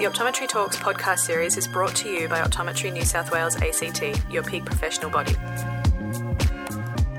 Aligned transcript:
The 0.00 0.06
Optometry 0.06 0.48
Talks 0.48 0.78
podcast 0.78 1.18
series 1.18 1.58
is 1.58 1.68
brought 1.68 1.94
to 1.96 2.08
you 2.08 2.26
by 2.26 2.40
Optometry 2.40 2.90
New 2.90 3.04
South 3.04 3.30
Wales 3.30 3.54
ACT, 3.56 4.02
your 4.32 4.42
peak 4.42 4.64
professional 4.64 5.10
body. 5.10 5.36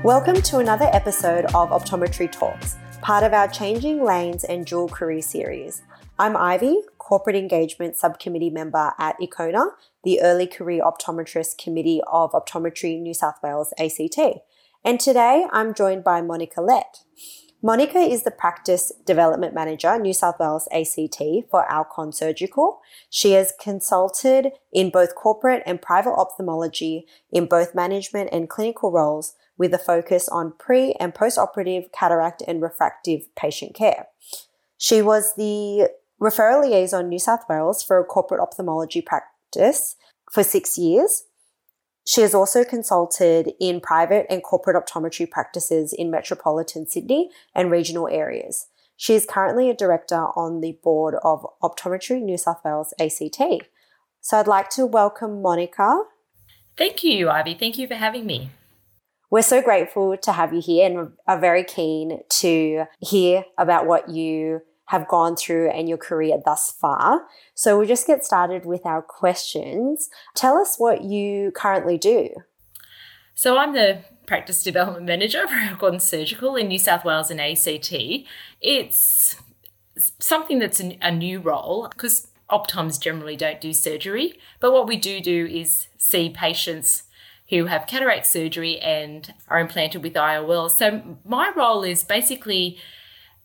Welcome 0.02 0.42
to 0.42 0.58
another 0.58 0.86
episode 0.92 1.44
of 1.54 1.70
Optometry 1.70 2.32
Talks, 2.32 2.74
part 3.00 3.22
of 3.22 3.32
our 3.32 3.46
Changing 3.46 4.02
Lanes 4.04 4.42
and 4.42 4.66
Dual 4.66 4.88
Career 4.88 5.22
series. 5.22 5.82
I'm 6.18 6.36
Ivy, 6.36 6.76
Corporate 6.98 7.36
Engagement 7.36 7.96
Subcommittee 7.96 8.50
member 8.50 8.94
at 8.98 9.14
ICONA, 9.20 9.64
the 10.02 10.20
Early 10.20 10.48
Career 10.48 10.82
Optometrist 10.82 11.58
Committee 11.58 12.00
of 12.12 12.32
Optometry 12.32 13.00
New 13.00 13.14
South 13.14 13.36
Wales 13.44 13.72
ACT. 13.78 14.18
And 14.84 14.98
today 14.98 15.46
I'm 15.52 15.72
joined 15.72 16.02
by 16.02 16.20
Monica 16.20 16.60
Lett. 16.60 17.04
Monica 17.64 17.98
is 17.98 18.24
the 18.24 18.32
Practice 18.32 18.90
Development 19.06 19.54
Manager, 19.54 19.96
New 19.96 20.12
South 20.12 20.40
Wales 20.40 20.66
ACT 20.72 21.22
for 21.48 21.70
Alcon 21.70 22.12
Surgical. 22.12 22.80
She 23.08 23.32
has 23.32 23.52
consulted 23.60 24.50
in 24.72 24.90
both 24.90 25.14
corporate 25.14 25.62
and 25.64 25.80
private 25.80 26.14
ophthalmology 26.14 27.06
in 27.30 27.46
both 27.46 27.72
management 27.72 28.30
and 28.32 28.50
clinical 28.50 28.90
roles 28.90 29.34
with 29.56 29.72
a 29.72 29.78
focus 29.78 30.28
on 30.28 30.54
pre 30.58 30.94
and 30.98 31.14
post 31.14 31.38
operative 31.38 31.84
cataract 31.92 32.42
and 32.48 32.60
refractive 32.60 33.32
patient 33.36 33.76
care. 33.76 34.08
She 34.76 35.00
was 35.00 35.34
the 35.36 35.88
referral 36.20 36.68
liaison 36.68 37.08
New 37.08 37.20
South 37.20 37.44
Wales 37.48 37.80
for 37.80 38.00
a 38.00 38.04
corporate 38.04 38.40
ophthalmology 38.40 39.02
practice 39.02 39.94
for 40.32 40.42
six 40.42 40.76
years 40.76 41.26
she 42.04 42.22
has 42.22 42.34
also 42.34 42.64
consulted 42.64 43.52
in 43.60 43.80
private 43.80 44.26
and 44.28 44.42
corporate 44.42 44.76
optometry 44.76 45.30
practices 45.30 45.92
in 45.92 46.10
metropolitan 46.10 46.86
Sydney 46.86 47.30
and 47.54 47.70
regional 47.70 48.08
areas. 48.08 48.66
She 48.96 49.14
is 49.14 49.26
currently 49.26 49.70
a 49.70 49.74
director 49.74 50.26
on 50.36 50.60
the 50.60 50.78
board 50.82 51.16
of 51.24 51.46
Optometry 51.62 52.20
New 52.22 52.38
South 52.38 52.60
Wales 52.64 52.94
ACT. 53.00 53.66
So 54.20 54.38
I'd 54.38 54.46
like 54.46 54.70
to 54.70 54.86
welcome 54.86 55.42
Monica. 55.42 56.02
Thank 56.76 57.02
you, 57.02 57.28
Ivy. 57.28 57.54
Thank 57.54 57.78
you 57.78 57.86
for 57.86 57.94
having 57.94 58.26
me. 58.26 58.50
We're 59.30 59.42
so 59.42 59.62
grateful 59.62 60.16
to 60.16 60.32
have 60.32 60.52
you 60.52 60.60
here 60.60 60.86
and 60.86 61.12
are 61.26 61.38
very 61.38 61.64
keen 61.64 62.20
to 62.28 62.84
hear 63.00 63.44
about 63.56 63.86
what 63.86 64.08
you 64.08 64.60
have 64.86 65.08
gone 65.08 65.36
through 65.36 65.70
and 65.70 65.88
your 65.88 65.98
career 65.98 66.38
thus 66.44 66.70
far. 66.70 67.26
So 67.54 67.78
we'll 67.78 67.88
just 67.88 68.06
get 68.06 68.24
started 68.24 68.64
with 68.66 68.84
our 68.84 69.02
questions. 69.02 70.10
Tell 70.34 70.58
us 70.58 70.76
what 70.78 71.02
you 71.02 71.50
currently 71.52 71.98
do. 71.98 72.30
So 73.34 73.56
I'm 73.56 73.72
the 73.72 74.00
practice 74.26 74.62
development 74.62 75.06
manager 75.06 75.46
for 75.46 75.54
Alcon 75.54 76.00
Surgical 76.00 76.56
in 76.56 76.68
New 76.68 76.78
South 76.78 77.04
Wales 77.04 77.30
and 77.30 77.40
ACT. 77.40 77.92
It's 78.60 79.36
something 80.18 80.58
that's 80.58 80.80
a 80.80 81.10
new 81.10 81.40
role 81.40 81.88
because 81.90 82.28
optoms 82.50 82.98
generally 82.98 83.36
don't 83.36 83.60
do 83.60 83.72
surgery, 83.72 84.38
but 84.60 84.72
what 84.72 84.86
we 84.86 84.96
do 84.96 85.20
do 85.20 85.46
is 85.46 85.88
see 85.96 86.28
patients 86.28 87.04
who 87.48 87.66
have 87.66 87.86
cataract 87.86 88.26
surgery 88.26 88.78
and 88.80 89.34
are 89.48 89.58
implanted 89.58 90.02
with 90.02 90.14
IOL. 90.14 90.70
So 90.70 91.18
my 91.24 91.52
role 91.54 91.82
is 91.82 92.04
basically 92.04 92.78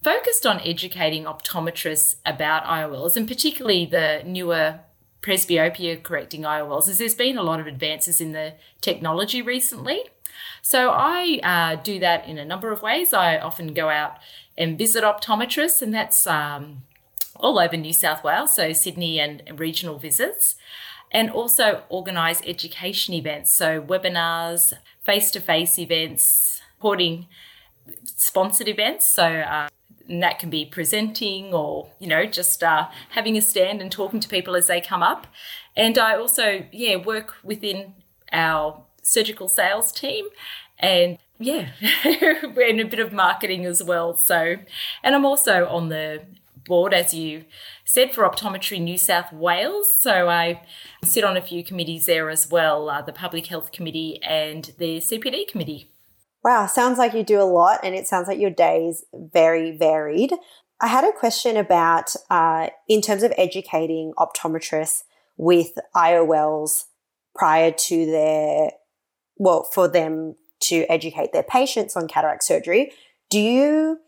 focused 0.08 0.46
on 0.46 0.62
educating 0.62 1.26
optometrists 1.26 2.16
about 2.26 2.64
IOLs 2.64 3.18
and 3.18 3.28
particularly 3.28 3.86
the 3.86 4.22
newer 4.26 4.80
presbyopia 5.22 6.02
correcting 6.02 6.44
IOLs, 6.44 6.88
as 6.88 6.98
there's 6.98 7.14
been 7.14 7.38
a 7.38 7.44
lot 7.44 7.60
of 7.60 7.68
advances 7.68 8.22
in 8.22 8.32
the 8.32 8.54
technology 8.80 9.42
recently. 9.42 10.04
So 10.62 10.92
I 10.92 11.42
uh, 11.44 11.82
do 11.84 12.00
that 12.00 12.26
in 12.26 12.38
a 12.38 12.46
number 12.46 12.72
of 12.72 12.82
ways. 12.82 13.12
I 13.12 13.38
often 13.38 13.74
go 13.74 13.90
out 13.90 14.14
and 14.58 14.78
visit 14.78 15.04
optometrists, 15.04 15.82
and 15.82 15.94
that's 15.94 16.26
um, 16.26 16.84
all 17.36 17.60
over 17.60 17.76
New 17.76 17.92
South 17.92 18.24
Wales, 18.24 18.56
so 18.56 18.72
Sydney 18.72 19.20
and 19.20 19.60
regional 19.60 20.00
visits, 20.00 20.56
and 21.12 21.30
also 21.30 21.84
organise 21.90 22.42
education 22.46 23.14
events, 23.14 23.52
so 23.52 23.82
webinars, 23.82 24.72
face 25.04 25.32
to 25.32 25.42
face 25.42 25.78
events, 25.78 26.62
supporting 26.78 27.28
sponsored 28.06 28.70
events. 28.70 29.06
So 29.06 29.26
uh, 29.26 29.68
and 30.08 30.24
that 30.24 30.40
can 30.40 30.50
be 30.50 30.66
presenting 30.66 31.54
or 31.54 31.90
you 32.00 32.08
know 32.08 32.26
just 32.26 32.64
uh, 32.64 32.88
having 33.12 33.38
a 33.38 33.42
stand 33.42 33.82
and 33.82 33.92
talking 33.92 34.20
to 34.20 34.28
people 34.28 34.56
as 34.56 34.68
they 34.68 34.82
come 34.82 35.04
up. 35.04 35.28
And 35.76 35.98
i 35.98 36.16
also 36.16 36.66
yeah 36.72 36.96
work 36.96 37.36
within 37.44 37.94
our 38.32 38.84
surgical 39.02 39.48
sales 39.48 39.92
team 39.92 40.26
and 40.80 41.18
yeah 41.40 41.70
and 42.04 42.80
a 42.80 42.86
bit 42.86 43.00
of 43.00 43.14
marketing 43.14 43.66
as 43.66 43.84
well. 43.84 44.16
So 44.16 44.58
and 45.04 45.16
i'm 45.16 45.26
also 45.26 45.68
on 45.68 45.90
the 45.90 46.24
board 46.66 46.94
as 46.94 47.14
you 47.14 47.46
said 47.86 48.14
for 48.14 48.28
optometry 48.28 48.82
new 48.82 48.98
south 48.98 49.32
wales. 49.32 49.98
So 49.98 50.30
i 50.30 50.62
sit 51.04 51.24
on 51.24 51.38
a 51.38 51.42
few 51.42 51.64
committees 51.64 52.06
there 52.06 52.30
as 52.30 52.50
well 52.50 52.90
uh, 52.90 53.02
the 53.02 53.14
public 53.14 53.48
health 53.48 53.72
committee 53.72 54.22
and 54.24 54.74
the 54.78 54.98
cpd 54.98 55.48
committee 55.48 55.92
Wow, 56.48 56.66
sounds 56.66 56.98
like 56.98 57.14
you 57.14 57.24
do 57.24 57.42
a 57.42 57.44
lot, 57.44 57.82
and 57.84 57.94
it 57.94 58.08
sounds 58.08 58.30
like 58.30 58.40
your 58.40 58.50
day's 58.50 59.04
very 59.14 59.76
varied. 59.76 60.32
I 60.80 60.88
had 60.88 61.04
a 61.04 61.12
question 61.12 61.58
about, 61.58 62.16
uh, 62.30 62.70
in 62.88 63.02
terms 63.02 63.24
of 63.24 63.34
educating 63.38 64.14
optometrists 64.18 65.04
with 65.36 65.78
IOLs 65.94 66.86
prior 67.36 67.72
to 67.72 68.06
their, 68.06 68.72
well, 69.36 69.64
for 69.64 69.90
them 69.90 70.38
to 70.62 70.86
educate 70.86 71.34
their 71.34 71.44
patients 71.44 71.98
on 71.98 72.08
cataract 72.08 72.46
surgery. 72.46 72.94
Do 73.30 73.42
you, 73.42 74.00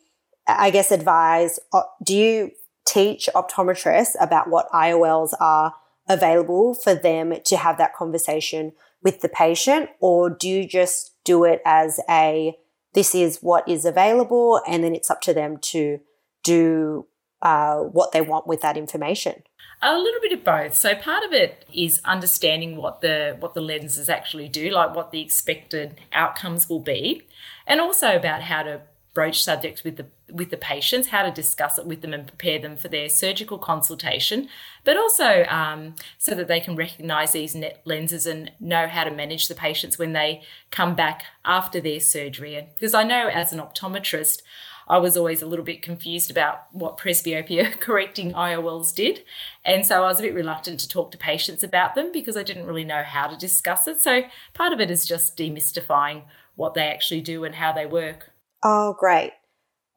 I 0.48 0.70
guess, 0.70 0.92
advise, 0.92 1.60
uh, 1.74 1.82
do 2.06 2.16
you 2.16 2.52
teach 2.88 3.28
optometrists 3.36 4.16
about 4.18 4.50
what 4.50 4.70
IOLs 4.70 5.34
are 5.42 5.74
available 6.08 6.74
for 6.74 6.96
them 6.96 7.34
to 7.44 7.58
have 7.58 7.78
that 7.80 7.94
conversation 7.94 8.72
with 9.04 9.20
the 9.20 9.28
patient, 9.28 9.90
or 10.00 10.30
do 10.30 10.48
you 10.48 10.66
just 10.66 11.09
do 11.30 11.44
it 11.44 11.62
as 11.66 12.00
a 12.10 12.58
this 12.94 13.14
is 13.14 13.38
what 13.42 13.68
is 13.68 13.86
available, 13.86 14.62
and 14.68 14.84
then 14.84 14.96
it's 14.96 15.12
up 15.12 15.22
to 15.22 15.34
them 15.34 15.58
to 15.74 16.00
do 16.44 17.06
uh, 17.42 17.78
what 17.98 18.12
they 18.12 18.22
want 18.22 18.48
with 18.48 18.62
that 18.62 18.76
information? 18.78 19.44
A 19.82 19.98
little 19.98 20.20
bit 20.22 20.34
of 20.34 20.44
both. 20.44 20.74
So 20.76 20.96
part 20.96 21.24
of 21.24 21.32
it 21.32 21.66
is 21.74 22.02
understanding 22.04 22.76
what 22.76 23.02
the 23.02 23.38
what 23.40 23.54
the 23.54 23.62
lenses 23.62 24.10
actually 24.10 24.50
do, 24.50 24.72
like 24.72 24.96
what 24.96 25.12
the 25.12 25.22
expected 25.22 25.96
outcomes 26.12 26.68
will 26.68 26.82
be, 26.82 27.22
and 27.68 27.80
also 27.80 28.16
about 28.16 28.42
how 28.42 28.64
to 28.64 28.82
broach 29.20 29.44
subjects 29.44 29.84
with 29.84 29.98
the 29.98 30.06
with 30.32 30.50
the 30.50 30.56
patients, 30.56 31.10
how 31.10 31.24
to 31.24 31.30
discuss 31.30 31.78
it 31.78 31.86
with 31.86 32.00
them 32.00 32.14
and 32.14 32.26
prepare 32.26 32.58
them 32.58 32.78
for 32.78 32.88
their 32.88 33.10
surgical 33.10 33.58
consultation, 33.58 34.48
but 34.86 34.96
also 34.96 35.44
um, 35.50 35.94
so 36.18 36.34
that 36.34 36.48
they 36.48 36.62
can 36.62 36.74
recognise 36.74 37.34
these 37.34 37.54
net 37.54 37.82
lenses 37.84 38.26
and 38.26 38.50
know 38.62 38.88
how 38.88 39.04
to 39.04 39.12
manage 39.12 39.50
the 39.50 39.56
patients 39.56 40.00
when 40.00 40.14
they 40.14 40.42
come 40.72 40.96
back 40.96 41.24
after 41.44 41.82
their 41.82 42.00
surgery. 42.00 42.56
And 42.56 42.68
because 42.74 42.94
I 42.94 43.04
know 43.04 43.28
as 43.28 43.52
an 43.52 43.60
optometrist, 43.60 44.42
I 44.88 45.00
was 45.00 45.18
always 45.18 45.42
a 45.42 45.48
little 45.48 45.66
bit 45.66 45.82
confused 45.82 46.32
about 46.32 46.68
what 46.72 46.98
presbyopia 46.98 47.78
correcting 47.82 48.32
IOLs 48.32 48.96
did. 48.96 49.26
And 49.66 49.86
so 49.86 50.02
I 50.02 50.08
was 50.08 50.20
a 50.20 50.24
bit 50.24 50.34
reluctant 50.34 50.80
to 50.80 50.88
talk 50.88 51.12
to 51.12 51.18
patients 51.18 51.62
about 51.62 51.94
them 51.94 52.14
because 52.14 52.38
I 52.38 52.44
didn't 52.44 52.68
really 52.68 52.86
know 52.86 53.04
how 53.04 53.28
to 53.28 53.36
discuss 53.36 53.86
it. 53.86 54.02
So 54.02 54.22
part 54.54 54.72
of 54.72 54.80
it 54.80 54.90
is 54.90 55.06
just 55.06 55.36
demystifying 55.36 56.24
what 56.56 56.74
they 56.74 56.88
actually 56.88 57.20
do 57.20 57.44
and 57.44 57.56
how 57.56 57.74
they 57.74 57.86
work. 57.86 58.32
Oh, 58.64 58.96
great. 59.00 59.34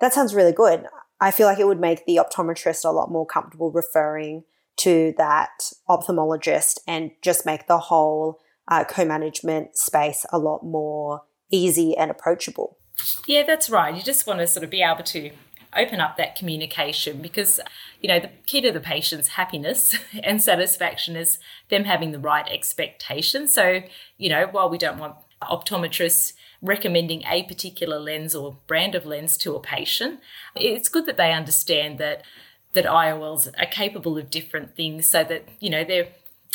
That 0.00 0.12
sounds 0.12 0.34
really 0.34 0.53
good. 0.53 0.87
I 1.21 1.31
feel 1.31 1.47
like 1.47 1.59
it 1.59 1.67
would 1.67 1.81
make 1.81 2.05
the 2.05 2.17
optometrist 2.17 2.84
a 2.84 2.91
lot 2.91 3.11
more 3.11 3.27
comfortable 3.27 3.71
referring 3.71 4.45
to 4.78 5.15
that 5.19 5.71
ophthalmologist 5.89 6.81
and 6.87 7.12
just 7.22 7.47
make 7.47 7.67
the 7.67 7.78
whole 7.78 8.41
uh, 8.69 8.84
co 8.84 9.05
management 9.05 9.77
space 9.77 10.27
a 10.33 10.39
lot 10.39 10.65
more 10.65 11.22
easy 11.51 11.97
and 11.97 12.11
approachable. 12.11 12.78
Yeah, 13.27 13.45
that's 13.47 13.71
right. 13.71 13.95
You 13.95 14.03
just 14.03 14.27
want 14.27 14.41
to 14.41 14.47
sort 14.47 14.65
of 14.65 14.71
be 14.71 14.83
able 14.83 15.05
to 15.05 15.31
open 15.75 16.01
up 16.01 16.17
that 16.17 16.37
communication 16.37 17.22
because 17.22 17.59
you 18.01 18.09
know 18.09 18.21
the 18.21 18.31
key 18.47 18.61
to 18.61 18.71
the 18.71 18.81
patient's 18.81 19.28
happiness 19.28 19.97
and 20.22 20.42
satisfaction 20.42 21.16
is 21.16 21.39
them 21.71 21.84
having 21.84 22.13
the 22.13 22.19
right 22.19 22.47
expectations 22.51 23.54
so 23.54 23.81
you 24.19 24.28
know 24.28 24.47
while 24.51 24.69
we 24.69 24.77
don't 24.77 24.98
want 24.98 25.16
optometrists 25.42 26.34
recommending 26.62 27.24
a 27.28 27.42
particular 27.42 27.98
lens 27.98 28.34
or 28.34 28.56
brand 28.66 28.94
of 28.94 29.04
lens 29.04 29.36
to 29.38 29.54
a 29.56 29.60
patient. 29.60 30.20
It's 30.54 30.88
good 30.88 31.06
that 31.06 31.16
they 31.16 31.32
understand 31.32 31.98
that 31.98 32.22
that 32.72 32.86
IOLs 32.86 33.48
are 33.59 33.66
capable 33.66 34.16
of 34.16 34.30
different 34.30 34.74
things 34.74 35.06
so 35.09 35.22
that, 35.24 35.47
you 35.60 35.68
know, 35.68 35.84
they're 35.84 36.09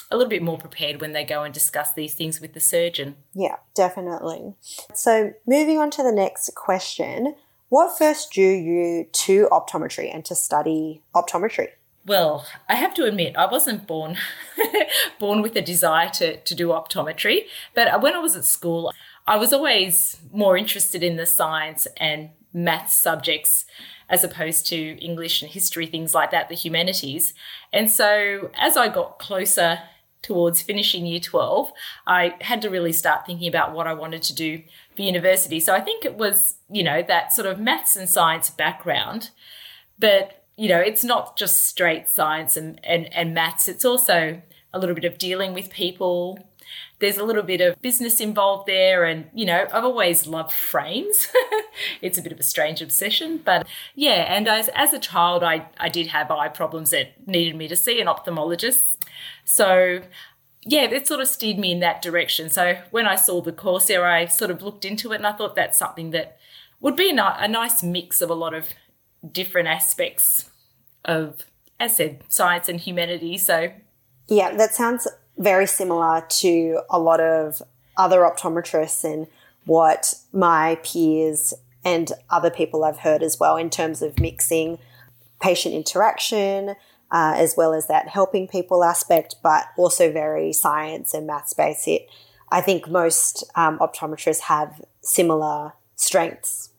a 0.09 0.18
little 0.18 0.30
bit 0.30 0.42
more 0.42 0.57
prepared 0.57 1.01
when 1.01 1.13
they 1.13 1.24
go 1.24 1.44
and 1.44 1.54
discuss 1.54 1.94
these 1.94 2.13
things 2.13 2.39
with 2.39 2.54
the 2.54 2.59
surgeon. 2.59 3.15
Yeah, 3.33 3.57
definitely. 3.75 4.56
So, 4.94 5.33
moving 5.45 5.77
on 5.77 5.92
to 5.92 6.04
the 6.04 6.12
next 6.12 6.56
question, 6.56 7.36
what 7.69 7.98
first 7.98 8.31
drew 8.31 8.51
you 8.51 9.07
to 9.12 9.48
optometry 9.51 10.13
and 10.13 10.24
to 10.25 10.36
study 10.36 11.01
optometry? 11.13 11.69
Well, 12.06 12.45
I 12.69 12.75
have 12.75 12.94
to 12.95 13.04
admit, 13.04 13.36
I 13.36 13.48
wasn't 13.48 13.86
born 13.86 14.18
born 15.19 15.42
with 15.42 15.57
a 15.57 15.62
desire 15.62 16.09
to, 16.12 16.38
to 16.38 16.56
do 16.56 16.69
optometry, 16.69 17.48
but 17.75 18.01
when 18.01 18.13
I 18.13 18.19
was 18.19 18.38
at 18.38 18.45
school, 18.45 18.94
I 19.28 19.38
was 19.38 19.52
always 19.52 20.18
more 20.32 20.56
interested 20.58 21.04
in 21.04 21.18
the 21.18 21.26
science 21.26 21.86
and 21.98 22.30
math 22.54 22.90
subjects 22.90 23.66
as 24.10 24.24
opposed 24.24 24.66
to 24.68 24.98
English 25.04 25.42
and 25.42 25.52
history, 25.52 25.86
things 25.86 26.14
like 26.14 26.32
that, 26.32 26.48
the 26.48 26.56
humanities. 26.56 27.34
And 27.74 27.92
so 27.92 28.50
as 28.58 28.78
I 28.78 28.88
got 28.88 29.20
closer 29.20 29.80
towards 30.22 30.62
finishing 30.62 31.06
year 31.06 31.20
12, 31.20 31.72
I 32.06 32.36
had 32.42 32.62
to 32.62 32.70
really 32.70 32.94
start 32.94 33.26
thinking 33.26 33.48
about 33.48 33.74
what 33.74 33.86
I 33.86 33.94
wanted 33.94 34.24
to 34.24 34.36
do 34.36 34.64
for 34.96 35.02
university. 35.02 35.60
So 35.60 35.74
I 35.74 35.82
think 35.82 36.06
it 36.06 36.16
was, 36.16 36.56
you 36.70 36.84
know, 36.84 37.02
that 37.04 37.34
sort 37.34 37.48
of 37.48 37.60
maths 37.60 37.96
and 37.96 38.10
science 38.10 38.50
background. 38.50 39.32
But, 40.00 40.44
you 40.56 40.70
know, 40.70 40.80
it's 40.80 41.04
not 41.04 41.38
just 41.38 41.68
straight 41.68 42.08
science 42.08 42.56
and, 42.56 42.80
and, 42.84 43.14
and 43.14 43.34
maths, 43.34 43.68
it's 43.68 43.86
also 43.86 44.42
a 44.74 44.80
little 44.80 44.96
bit 44.96 45.06
of 45.06 45.18
dealing 45.18 45.54
with 45.54 45.70
people. 45.70 46.40
There's 47.00 47.18
a 47.18 47.24
little 47.24 47.44
bit 47.44 47.62
of 47.62 47.82
business 47.82 48.20
involved 48.20 48.68
there. 48.68 49.04
And, 49.04 49.30
you 49.34 49.46
know, 49.46 49.68
I've 49.72 49.84
always 49.84 50.28
loved 50.28 50.52
frames. 50.52 51.28
it's 52.02 52.18
a 52.18 52.22
bit 52.22 52.32
of 52.32 52.40
a 52.40 52.44
strange 52.44 52.82
obsession. 52.82 53.42
But 53.44 53.68
yeah, 53.96 54.26
and 54.36 54.48
as, 54.48 54.70
as 54.70 54.94
a 54.94 55.00
child, 55.00 55.44
I, 55.44 55.68
I 55.80 55.90
did 55.90 56.08
have 56.08 56.32
eye 56.32 56.50
problems 56.50 56.90
that 56.92 57.28
needed 57.28 57.56
me 57.56 57.68
to 57.68 57.76
see 57.76 58.02
an 58.02 58.08
ophthalmologist. 58.08 58.96
So 59.46 60.02
yeah, 60.66 60.84
it 60.84 61.08
sort 61.08 61.22
of 61.22 61.28
steered 61.28 61.58
me 61.58 61.72
in 61.72 61.80
that 61.80 62.02
direction. 62.02 62.50
So 62.50 62.78
when 62.92 63.08
I 63.08 63.16
saw 63.16 63.42
the 63.42 63.54
there, 63.88 64.06
I 64.06 64.26
sort 64.26 64.52
of 64.52 64.62
looked 64.62 64.84
into 64.84 65.14
it 65.14 65.18
and 65.18 65.28
I 65.28 65.32
thought 65.32 65.56
that's 65.56 65.80
something 65.80 66.12
that 66.12 66.38
would 66.80 66.96
be 66.96 67.10
a, 67.10 67.36
a 67.40 67.48
nice 67.48 67.82
mix 67.82 68.22
of 68.22 68.30
a 68.30 68.36
lot 68.36 68.54
of 68.54 68.70
different 69.32 69.68
aspects 69.68 70.50
of, 71.06 71.46
as 71.80 71.94
I 71.94 71.96
said, 71.96 72.24
science 72.28 72.68
and 72.68 72.80
humanity. 72.80 73.38
So 73.38 73.72
yeah, 74.28 74.56
that 74.58 74.74
sounds 74.74 75.08
very 75.38 75.68
similar 75.68 76.25
to 76.30 76.81
a 76.89 77.00
lot 77.00 77.19
of 77.19 77.62
other 77.95 78.19
optometrists 78.19 79.04
and 79.04 79.28
what 79.66 80.16
my 80.31 80.75
peers 80.84 81.54
and 81.84 82.12
other 82.30 82.50
people 82.50 82.84
I've 82.84 83.00
heard 83.00 83.24
as 83.24 83.39
well 83.39 83.57
in 83.57 83.69
terms 83.69 84.01
of 84.01 84.19
mixing 84.19 84.80
patient 85.42 85.75
interaction, 85.75 86.69
uh, 87.12 87.34
as 87.36 87.56
well 87.56 87.74
as 87.74 87.88
that 87.88 88.07
helping 88.07 88.48
people 88.48 88.84
aspect, 88.84 89.36
but 89.44 89.66
also 89.78 90.12
very 90.12 90.51
science 90.54 91.13
and 91.13 91.28
maths 91.28 91.54
based. 91.54 91.88
It, 91.88 92.07
I 92.50 92.62
think 92.62 92.90
most 92.90 93.44
um, 93.56 93.78
optometrists 93.80 94.42
have 94.42 94.81
similar 95.01 95.74
strengths. 95.95 96.69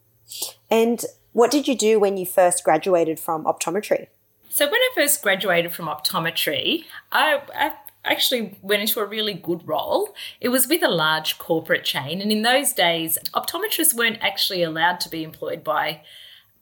And 0.70 1.04
what 1.32 1.50
did 1.50 1.68
you 1.68 1.76
do 1.76 2.00
when 2.00 2.16
you 2.16 2.26
first 2.26 2.64
graduated 2.64 3.20
from 3.20 3.44
optometry? 3.44 4.08
So 4.50 4.66
when 4.66 4.80
I 4.80 4.90
first 4.94 5.22
graduated 5.22 5.72
from 5.72 5.86
optometry, 5.86 6.84
I, 7.12 7.42
I 7.54 7.72
actually 8.04 8.58
went 8.62 8.82
into 8.82 9.00
a 9.00 9.04
really 9.04 9.34
good 9.34 9.66
role. 9.66 10.14
It 10.40 10.48
was 10.48 10.68
with 10.68 10.82
a 10.82 10.88
large 10.88 11.38
corporate 11.38 11.84
chain, 11.84 12.20
and 12.20 12.32
in 12.32 12.42
those 12.42 12.72
days, 12.72 13.18
optometrists 13.34 13.94
weren't 13.94 14.18
actually 14.20 14.62
allowed 14.62 15.00
to 15.00 15.08
be 15.08 15.22
employed 15.22 15.64
by 15.64 16.02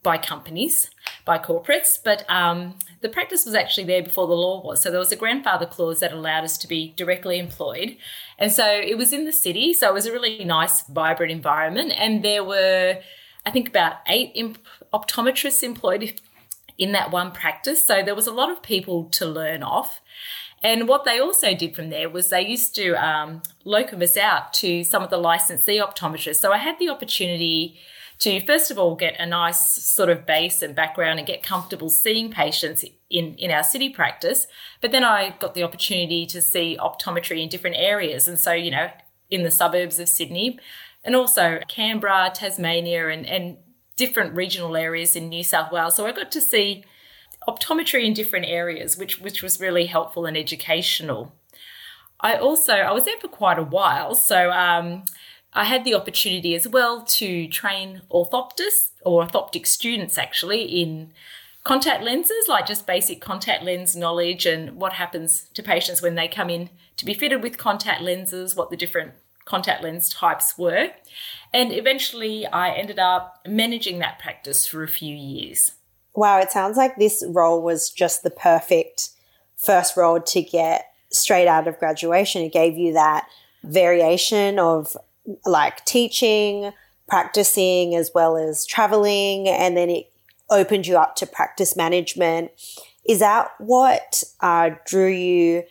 by 0.03 0.17
companies, 0.17 0.89
by 1.25 1.37
corporates, 1.37 1.97
but 2.01 2.23
um, 2.29 2.75
the 3.01 3.09
practice 3.09 3.45
was 3.45 3.53
actually 3.53 3.83
there 3.83 4.01
before 4.01 4.25
the 4.25 4.33
law 4.33 4.61
was. 4.63 4.81
So 4.81 4.89
there 4.89 4.99
was 4.99 5.11
a 5.11 5.17
grandfather 5.17 5.65
clause 5.65 5.99
that 5.99 6.13
allowed 6.13 6.45
us 6.45 6.57
to 6.59 6.67
be 6.67 6.93
directly 6.95 7.37
employed. 7.39 7.97
And 8.39 8.49
so 8.49 8.65
it 8.65 8.97
was 8.97 9.11
in 9.11 9.25
the 9.25 9.33
city. 9.33 9.73
So 9.73 9.89
it 9.89 9.93
was 9.93 10.05
a 10.05 10.11
really 10.13 10.45
nice, 10.45 10.83
vibrant 10.83 11.31
environment. 11.31 11.91
And 11.97 12.23
there 12.23 12.43
were, 12.43 13.01
I 13.45 13.51
think, 13.51 13.67
about 13.67 13.95
eight 14.07 14.31
imp- 14.33 14.65
optometrists 14.93 15.61
employed 15.61 16.21
in 16.77 16.93
that 16.93 17.11
one 17.11 17.31
practice. 17.31 17.83
So 17.83 18.01
there 18.01 18.15
was 18.15 18.27
a 18.27 18.31
lot 18.31 18.49
of 18.49 18.63
people 18.63 19.05
to 19.09 19.25
learn 19.25 19.61
off. 19.61 19.99
And 20.63 20.87
what 20.87 21.05
they 21.05 21.19
also 21.19 21.53
did 21.53 21.75
from 21.75 21.89
there 21.89 22.09
was 22.09 22.29
they 22.29 22.41
used 22.47 22.75
to 22.75 22.93
um, 22.93 23.43
locum 23.63 24.01
us 24.01 24.17
out 24.17 24.53
to 24.53 24.83
some 24.83 25.03
of 25.03 25.09
the 25.09 25.17
licensee 25.17 25.79
optometrists. 25.79 26.37
So 26.37 26.51
I 26.51 26.57
had 26.57 26.79
the 26.79 26.89
opportunity 26.89 27.79
to 28.19 28.43
first 28.45 28.71
of 28.71 28.79
all 28.79 28.95
get 28.95 29.15
a 29.19 29.25
nice 29.25 29.83
sort 29.83 30.09
of 30.09 30.25
base 30.25 30.63
and 30.63 30.75
background 30.75 31.19
and 31.19 31.27
get 31.27 31.43
comfortable 31.43 31.89
seeing 31.89 32.31
patients 32.31 32.83
in, 33.09 33.35
in 33.35 33.51
our 33.51 33.63
city 33.63 33.89
practice. 33.89 34.47
But 34.81 34.91
then 34.91 35.03
I 35.03 35.35
got 35.39 35.53
the 35.53 35.63
opportunity 35.63 36.25
to 36.27 36.41
see 36.41 36.77
optometry 36.79 37.41
in 37.41 37.49
different 37.49 37.75
areas. 37.77 38.27
And 38.27 38.39
so, 38.39 38.53
you 38.53 38.71
know, 38.71 38.89
in 39.29 39.43
the 39.43 39.51
suburbs 39.51 39.99
of 39.99 40.09
Sydney 40.09 40.59
and 41.03 41.15
also 41.15 41.59
Canberra, 41.67 42.31
Tasmania, 42.33 43.09
and, 43.09 43.25
and 43.27 43.57
different 43.97 44.35
regional 44.35 44.75
areas 44.75 45.15
in 45.15 45.29
New 45.29 45.43
South 45.43 45.71
Wales. 45.71 45.95
So 45.95 46.07
I 46.07 46.11
got 46.11 46.31
to 46.31 46.41
see 46.41 46.85
optometry 47.47 48.03
in 48.03 48.13
different 48.13 48.45
areas, 48.45 48.97
which 48.97 49.19
which 49.19 49.41
was 49.41 49.59
really 49.59 49.85
helpful 49.85 50.25
and 50.25 50.37
educational. 50.37 51.33
I 52.19 52.35
also 52.35 52.73
I 52.73 52.91
was 52.91 53.05
there 53.05 53.19
for 53.19 53.27
quite 53.27 53.59
a 53.59 53.63
while, 53.63 54.15
so 54.15 54.51
um, 54.51 55.03
I 55.53 55.63
had 55.63 55.83
the 55.83 55.95
opportunity 55.95 56.55
as 56.55 56.67
well 56.67 57.03
to 57.03 57.47
train 57.47 58.01
orthoptists 58.11 58.89
or 59.03 59.23
orthoptic 59.23 59.65
students 59.65 60.17
actually 60.17 60.63
in 60.63 61.13
contact 61.63 62.03
lenses, 62.03 62.47
like 62.47 62.65
just 62.65 62.87
basic 62.87 63.21
contact 63.21 63.63
lens 63.63 63.95
knowledge 63.95 64.45
and 64.45 64.77
what 64.77 64.93
happens 64.93 65.49
to 65.53 65.61
patients 65.61 66.01
when 66.01 66.15
they 66.15 66.27
come 66.27 66.49
in 66.49 66.69
to 66.95 67.05
be 67.05 67.13
fitted 67.13 67.43
with 67.43 67.57
contact 67.57 68.01
lenses, 68.01 68.55
what 68.55 68.69
the 68.69 68.77
different 68.77 69.13
contact 69.45 69.83
lens 69.83 70.09
types 70.09 70.57
were. 70.57 70.91
And 71.53 71.71
eventually 71.71 72.45
I 72.45 72.71
ended 72.71 72.99
up 72.99 73.39
managing 73.47 73.99
that 73.99 74.19
practice 74.19 74.65
for 74.65 74.83
a 74.83 74.87
few 74.87 75.15
years. 75.15 75.71
Wow, 76.17 76.39
it 76.39 76.51
sounds 76.51 76.77
like 76.77 76.95
this 76.95 77.23
role 77.27 77.61
was 77.61 77.91
just 77.91 78.23
the 78.23 78.31
perfect 78.31 79.11
first 79.55 79.95
role 79.95 80.19
to 80.19 80.41
get 80.41 80.87
straight 81.11 81.47
out 81.47 81.67
of 81.67 81.77
graduation. 81.77 82.41
It 82.41 82.51
gave 82.51 82.75
you 82.75 82.93
that 82.93 83.27
variation 83.63 84.57
of 84.57 84.97
like 85.45 85.85
teaching, 85.85 86.71
practicing, 87.07 87.93
as 87.93 88.09
well 88.15 88.35
as 88.35 88.65
traveling, 88.65 89.47
and 89.47 89.77
then 89.77 89.91
it 89.91 90.11
opened 90.49 90.87
you 90.87 90.97
up 90.97 91.15
to 91.17 91.27
practice 91.27 91.77
management. 91.77 92.49
Is 93.07 93.19
that 93.19 93.51
what 93.59 94.23
uh, 94.41 94.71
drew 94.87 95.09
you 95.09 95.65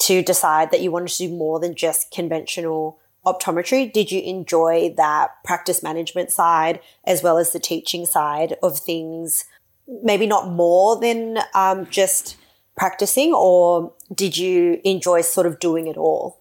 to 0.00 0.20
decide 0.20 0.72
that 0.72 0.82
you 0.82 0.90
wanted 0.90 1.08
to 1.08 1.26
do 1.26 1.34
more 1.34 1.58
than 1.58 1.74
just 1.74 2.10
conventional 2.10 2.98
optometry? 3.24 3.90
Did 3.90 4.12
you 4.12 4.20
enjoy 4.20 4.92
that 4.98 5.42
practice 5.42 5.82
management 5.82 6.30
side 6.30 6.80
as 7.04 7.22
well 7.22 7.38
as 7.38 7.54
the 7.54 7.58
teaching 7.58 8.04
side 8.04 8.56
of 8.62 8.78
things? 8.78 9.46
Maybe 10.02 10.26
not 10.26 10.48
more 10.48 11.00
than 11.00 11.38
um, 11.54 11.86
just 11.90 12.36
practicing, 12.76 13.34
or 13.34 13.92
did 14.14 14.36
you 14.36 14.80
enjoy 14.84 15.20
sort 15.22 15.46
of 15.46 15.58
doing 15.58 15.86
it 15.86 15.96
all? 15.96 16.40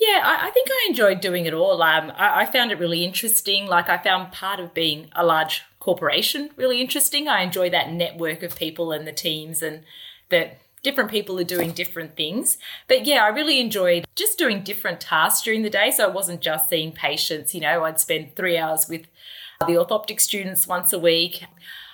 Yeah, 0.00 0.22
I, 0.24 0.48
I, 0.48 0.50
think 0.50 0.68
I 0.70 0.86
enjoyed 0.88 1.20
doing 1.20 1.46
it 1.46 1.54
all. 1.54 1.82
Um, 1.82 2.12
I, 2.16 2.40
I, 2.40 2.46
found 2.46 2.72
it 2.72 2.78
really 2.78 3.04
interesting. 3.04 3.66
Like, 3.66 3.88
I 3.88 3.98
found 3.98 4.32
part 4.32 4.58
of 4.58 4.74
being 4.74 5.10
a 5.14 5.24
large 5.24 5.62
corporation 5.78 6.50
really 6.56 6.80
interesting. 6.80 7.28
I 7.28 7.42
enjoy 7.42 7.70
that 7.70 7.92
network 7.92 8.42
of 8.42 8.56
people 8.56 8.90
and 8.90 9.06
the 9.06 9.12
teams, 9.12 9.62
and 9.62 9.84
that 10.30 10.58
different 10.82 11.10
people 11.10 11.38
are 11.38 11.44
doing 11.44 11.70
different 11.72 12.16
things. 12.16 12.58
But 12.88 13.06
yeah, 13.06 13.24
I 13.24 13.28
really 13.28 13.60
enjoyed 13.60 14.04
just 14.16 14.38
doing 14.38 14.62
different 14.62 15.00
tasks 15.00 15.42
during 15.42 15.62
the 15.62 15.70
day. 15.70 15.90
So 15.90 16.08
it 16.08 16.14
wasn't 16.14 16.40
just 16.40 16.68
seeing 16.68 16.92
patients. 16.92 17.54
You 17.54 17.60
know, 17.60 17.84
I'd 17.84 18.00
spend 18.00 18.34
three 18.34 18.58
hours 18.58 18.88
with 18.88 19.06
the 19.66 19.78
orthoptic 19.78 20.18
students 20.18 20.66
once 20.66 20.92
a 20.92 20.98
week. 20.98 21.44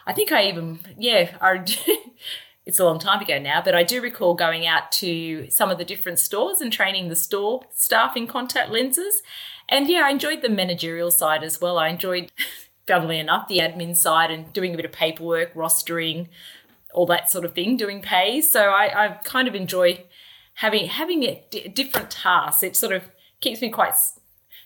I 0.08 0.14
think 0.14 0.32
I 0.32 0.48
even, 0.48 0.80
yeah, 0.96 1.36
I 1.38 1.62
it's 2.66 2.80
a 2.80 2.84
long 2.84 2.98
time 2.98 3.20
ago 3.20 3.38
now, 3.38 3.60
but 3.62 3.74
I 3.74 3.82
do 3.82 4.00
recall 4.00 4.34
going 4.34 4.66
out 4.66 4.90
to 4.92 5.50
some 5.50 5.70
of 5.70 5.76
the 5.76 5.84
different 5.84 6.18
stores 6.18 6.62
and 6.62 6.72
training 6.72 7.10
the 7.10 7.14
store 7.14 7.64
staff 7.74 8.16
in 8.16 8.26
contact 8.26 8.70
lenses. 8.70 9.22
And 9.68 9.86
yeah, 9.86 10.04
I 10.06 10.10
enjoyed 10.10 10.40
the 10.40 10.48
managerial 10.48 11.10
side 11.10 11.44
as 11.44 11.60
well. 11.60 11.78
I 11.78 11.88
enjoyed, 11.88 12.32
funnily 12.86 13.18
enough, 13.18 13.48
the 13.48 13.58
admin 13.58 13.94
side 13.94 14.30
and 14.30 14.50
doing 14.54 14.72
a 14.72 14.76
bit 14.76 14.86
of 14.86 14.92
paperwork, 14.92 15.52
rostering, 15.54 16.28
all 16.94 17.04
that 17.04 17.30
sort 17.30 17.44
of 17.44 17.52
thing, 17.52 17.76
doing 17.76 18.00
pays. 18.00 18.50
So 18.50 18.70
I, 18.70 19.04
I 19.04 19.08
kind 19.24 19.46
of 19.46 19.54
enjoy 19.54 20.06
having 20.54 20.86
having 20.86 21.22
it 21.22 21.74
different 21.74 22.10
tasks. 22.10 22.62
It 22.62 22.76
sort 22.76 22.94
of 22.94 23.02
keeps 23.42 23.60
me 23.60 23.68
quite 23.68 23.92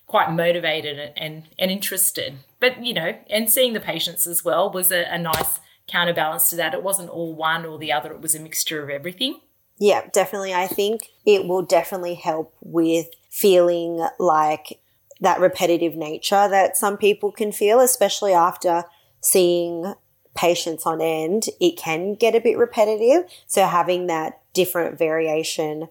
quite 0.06 0.30
motivated 0.30 0.98
and, 0.98 1.12
and, 1.16 1.42
and 1.58 1.70
interested. 1.70 2.34
But 2.60 2.84
you 2.84 2.94
know, 2.94 3.16
and 3.30 3.50
seeing 3.50 3.72
the 3.72 3.80
patients 3.80 4.26
as 4.26 4.44
well 4.44 4.70
was 4.70 4.92
a, 4.92 5.04
a 5.04 5.18
nice 5.18 5.60
counterbalance 5.88 6.50
to 6.50 6.56
that. 6.56 6.74
It 6.74 6.82
wasn't 6.82 7.10
all 7.10 7.34
one 7.34 7.64
or 7.64 7.78
the 7.78 7.92
other, 7.92 8.12
it 8.12 8.20
was 8.20 8.34
a 8.34 8.40
mixture 8.40 8.82
of 8.82 8.90
everything. 8.90 9.40
Yeah, 9.78 10.08
definitely. 10.12 10.54
I 10.54 10.66
think 10.66 11.10
it 11.26 11.46
will 11.46 11.62
definitely 11.62 12.14
help 12.14 12.54
with 12.60 13.08
feeling 13.30 14.06
like 14.18 14.80
that 15.20 15.40
repetitive 15.40 15.96
nature 15.96 16.48
that 16.48 16.76
some 16.76 16.96
people 16.96 17.32
can 17.32 17.52
feel, 17.52 17.80
especially 17.80 18.32
after 18.32 18.84
seeing 19.20 19.94
patients 20.34 20.84
on 20.84 21.00
end. 21.00 21.46
It 21.60 21.76
can 21.76 22.14
get 22.14 22.34
a 22.34 22.40
bit 22.40 22.58
repetitive. 22.58 23.30
So 23.46 23.66
having 23.66 24.06
that 24.08 24.41
different 24.54 24.98
variation 24.98 25.88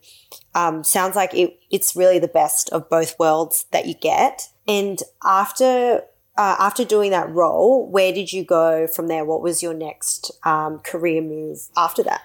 um, 0.53 0.83
sounds 0.83 1.15
like 1.15 1.33
it, 1.33 1.59
it's 1.69 1.95
really 1.95 2.19
the 2.19 2.27
best 2.27 2.69
of 2.69 2.89
both 2.89 3.17
worlds 3.17 3.65
that 3.71 3.85
you 3.85 3.93
get. 3.93 4.49
And 4.67 5.01
after 5.23 6.03
uh, 6.37 6.55
after 6.59 6.85
doing 6.85 7.11
that 7.11 7.29
role, 7.29 7.89
where 7.89 8.13
did 8.13 8.31
you 8.31 8.43
go 8.43 8.87
from 8.87 9.07
there? 9.07 9.25
What 9.25 9.41
was 9.41 9.61
your 9.61 9.73
next 9.73 10.31
um, 10.45 10.79
career 10.79 11.21
move 11.21 11.59
after 11.75 12.03
that? 12.03 12.21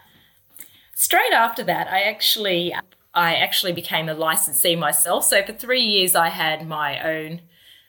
Straight 0.95 1.33
after 1.33 1.63
that, 1.65 1.89
I 1.89 2.03
actually 2.03 2.75
I 3.15 3.35
actually 3.35 3.73
became 3.73 4.09
a 4.09 4.15
licensee 4.15 4.77
myself. 4.77 5.25
So 5.25 5.43
for 5.45 5.53
three 5.53 5.83
years, 5.83 6.15
I 6.15 6.29
had 6.29 6.67
my 6.67 7.01
own 7.01 7.43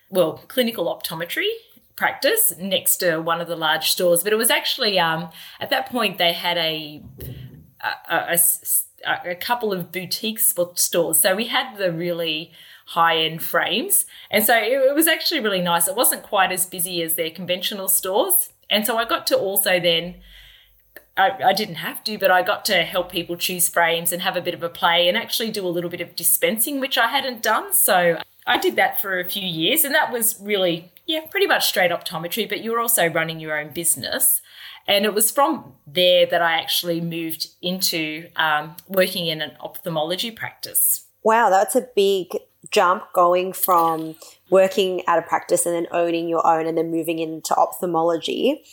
well 0.10 0.44
clinical 0.48 0.86
optometry 0.86 1.50
practice 1.96 2.54
next 2.60 2.98
to 2.98 3.18
one 3.20 3.42
of 3.42 3.48
the 3.48 3.56
large 3.56 3.90
stores, 3.90 4.24
but 4.24 4.32
it 4.32 4.38
was 4.38 4.50
actually 4.50 5.00
um, 5.00 5.30
at 5.60 5.70
that 5.70 5.90
point 5.90 6.18
they 6.18 6.34
had 6.34 6.58
a 6.58 7.04
a, 7.82 8.38
a, 9.06 9.32
a 9.32 9.36
couple 9.36 9.72
of 9.72 9.92
boutique 9.92 10.40
stores. 10.40 11.20
So 11.20 11.36
we 11.36 11.48
had 11.48 11.78
the 11.78 11.92
really 11.92 12.52
high 12.88 13.18
end 13.18 13.44
frames. 13.44 14.06
And 14.32 14.46
so 14.46 14.58
it, 14.58 14.72
it, 14.72 14.96
was 14.96 15.08
actually 15.08 15.42
really 15.42 15.62
nice. 15.62 15.88
It 15.88 15.96
wasn't 15.96 16.24
quite 16.24 16.52
as 16.52 16.66
busy 16.66 17.02
as 17.02 17.16
their 17.16 17.30
conventional 17.30 17.90
stores. 17.90 18.54
And 18.70 18.86
so 18.86 18.98
I 18.98 19.06
got 19.06 19.28
to 19.28 19.38
also 19.38 19.80
then, 19.80 20.16
I, 21.18 21.32
I 21.48 21.54
didn't 21.54 21.76
have 21.76 22.04
to, 22.06 22.18
but 22.18 22.32
I 22.32 22.44
got 22.44 22.64
to 22.66 22.84
help 22.84 23.12
people 23.12 23.36
choose 23.36 23.68
frames 23.68 24.12
and 24.12 24.22
have 24.22 24.38
a 24.38 24.42
bit 24.42 24.54
of 24.54 24.64
a 24.64 24.70
play 24.70 25.08
and 25.08 25.18
actually 25.18 25.52
do 25.52 25.66
a 25.66 25.70
little 25.70 25.90
bit 25.90 26.02
of 26.02 26.16
dispensing, 26.16 26.80
which 26.80 26.98
I 26.98 27.08
hadn't 27.08 27.44
done. 27.44 27.74
So 27.74 28.22
I 28.46 28.58
did 28.58 28.78
that 28.78 29.02
for 29.02 29.20
a 29.20 29.30
few 29.30 29.46
years. 29.46 29.84
And 29.84 29.94
that 29.94 30.12
was 30.12 30.40
really, 30.42 30.92
yeah, 31.06 31.26
pretty 31.30 31.48
much 31.48 31.68
straight 31.68 31.92
optometry, 31.92 32.48
but 32.48 32.64
you're 32.64 32.80
also 32.80 33.08
running 33.08 33.42
your 33.42 33.60
own 33.60 33.74
business. 33.74 34.42
And 34.88 35.06
it 35.06 35.14
was 35.14 35.32
from 35.32 35.74
there 35.86 36.26
that 36.26 36.42
I 36.42 36.54
actually 36.54 37.02
moved 37.02 37.50
into 37.62 38.30
um, 38.36 38.76
working 38.88 39.28
in 39.28 39.42
an 39.42 39.52
ophthalmology 39.60 40.32
practice. 40.32 41.06
Wow, 41.24 41.50
that's 41.50 41.76
a 41.76 41.88
big 41.96 42.38
jump 42.72 43.04
going 43.14 43.54
from 43.54 44.16
working 44.50 45.04
at 45.08 45.20
a 45.20 45.22
practice 45.22 45.66
and 45.66 45.76
then 45.76 45.88
owning 45.92 46.30
your 46.30 46.46
own 46.46 46.66
and 46.66 46.78
then 46.78 46.90
moving 46.90 47.20
into 47.20 47.54
ophthalmology. 47.56 48.64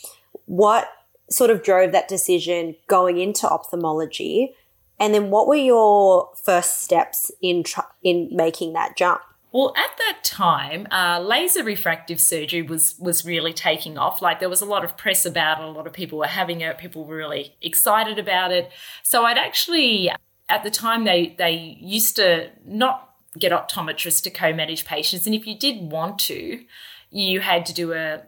What 0.45 0.89
sort 1.29 1.49
of 1.49 1.63
drove 1.63 1.91
that 1.91 2.07
decision 2.07 2.75
going 2.87 3.17
into 3.17 3.47
ophthalmology? 3.47 4.53
And 4.99 5.13
then 5.13 5.29
what 5.29 5.47
were 5.47 5.55
your 5.55 6.31
first 6.43 6.81
steps 6.81 7.31
in 7.41 7.63
tr- 7.63 7.81
in 8.03 8.29
making 8.31 8.73
that 8.73 8.95
jump? 8.95 9.21
Well, 9.55 9.73
at 9.77 9.91
that 9.99 10.25
time, 10.25 10.85
uh, 10.91 11.21
laser 11.21 11.63
refractive 11.63 12.19
surgery 12.19 12.61
was 12.61 12.95
was 12.99 13.23
really 13.23 13.53
taking 13.53 13.97
off. 13.97 14.21
Like 14.21 14.41
there 14.41 14.49
was 14.49 14.59
a 14.59 14.65
lot 14.65 14.83
of 14.83 14.97
press 14.97 15.25
about 15.25 15.61
it. 15.61 15.63
A 15.63 15.71
lot 15.71 15.87
of 15.87 15.93
people 15.93 16.17
were 16.17 16.27
having 16.27 16.59
it. 16.59 16.77
People 16.77 17.05
were 17.05 17.15
really 17.15 17.55
excited 17.61 18.19
about 18.19 18.51
it. 18.51 18.69
So 19.01 19.23
I'd 19.23 19.37
actually, 19.37 20.11
at 20.49 20.63
the 20.63 20.69
time, 20.69 21.05
they 21.05 21.35
they 21.37 21.77
used 21.79 22.17
to 22.17 22.49
not 22.65 23.11
get 23.39 23.53
optometrists 23.53 24.21
to 24.23 24.29
co-manage 24.29 24.83
patients, 24.83 25.25
and 25.25 25.33
if 25.33 25.47
you 25.47 25.57
did 25.57 25.89
want 25.89 26.19
to, 26.31 26.65
you 27.09 27.39
had 27.39 27.65
to 27.67 27.73
do 27.73 27.93
a 27.93 28.23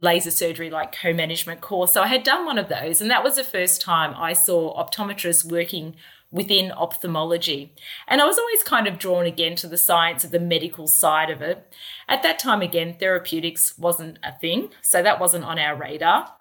laser 0.00 0.32
surgery 0.32 0.70
like 0.70 0.90
co-management 0.90 1.60
course. 1.60 1.92
So 1.92 2.02
I 2.02 2.08
had 2.08 2.24
done 2.24 2.46
one 2.46 2.58
of 2.58 2.68
those, 2.68 3.00
and 3.00 3.08
that 3.12 3.22
was 3.22 3.36
the 3.36 3.44
first 3.44 3.80
time 3.80 4.12
I 4.16 4.32
saw 4.32 4.74
optometrists 4.76 5.48
working 5.48 5.94
within 6.34 6.72
ophthalmology. 6.72 7.72
And 8.08 8.20
I 8.20 8.24
was 8.24 8.38
always 8.38 8.64
kind 8.64 8.88
of 8.88 8.98
drawn 8.98 9.24
again 9.24 9.54
to 9.54 9.68
the 9.68 9.78
science 9.78 10.24
of 10.24 10.32
the 10.32 10.40
medical 10.40 10.88
side 10.88 11.30
of 11.30 11.40
it. 11.40 11.72
At 12.08 12.24
that 12.24 12.40
time, 12.40 12.60
again, 12.60 12.96
therapeutics 12.98 13.78
wasn't 13.78 14.18
a 14.24 14.32
thing, 14.32 14.70
so 14.82 15.00
that 15.00 15.20
wasn't 15.20 15.44
on 15.44 15.60
our 15.60 15.76
radar. 15.76 16.34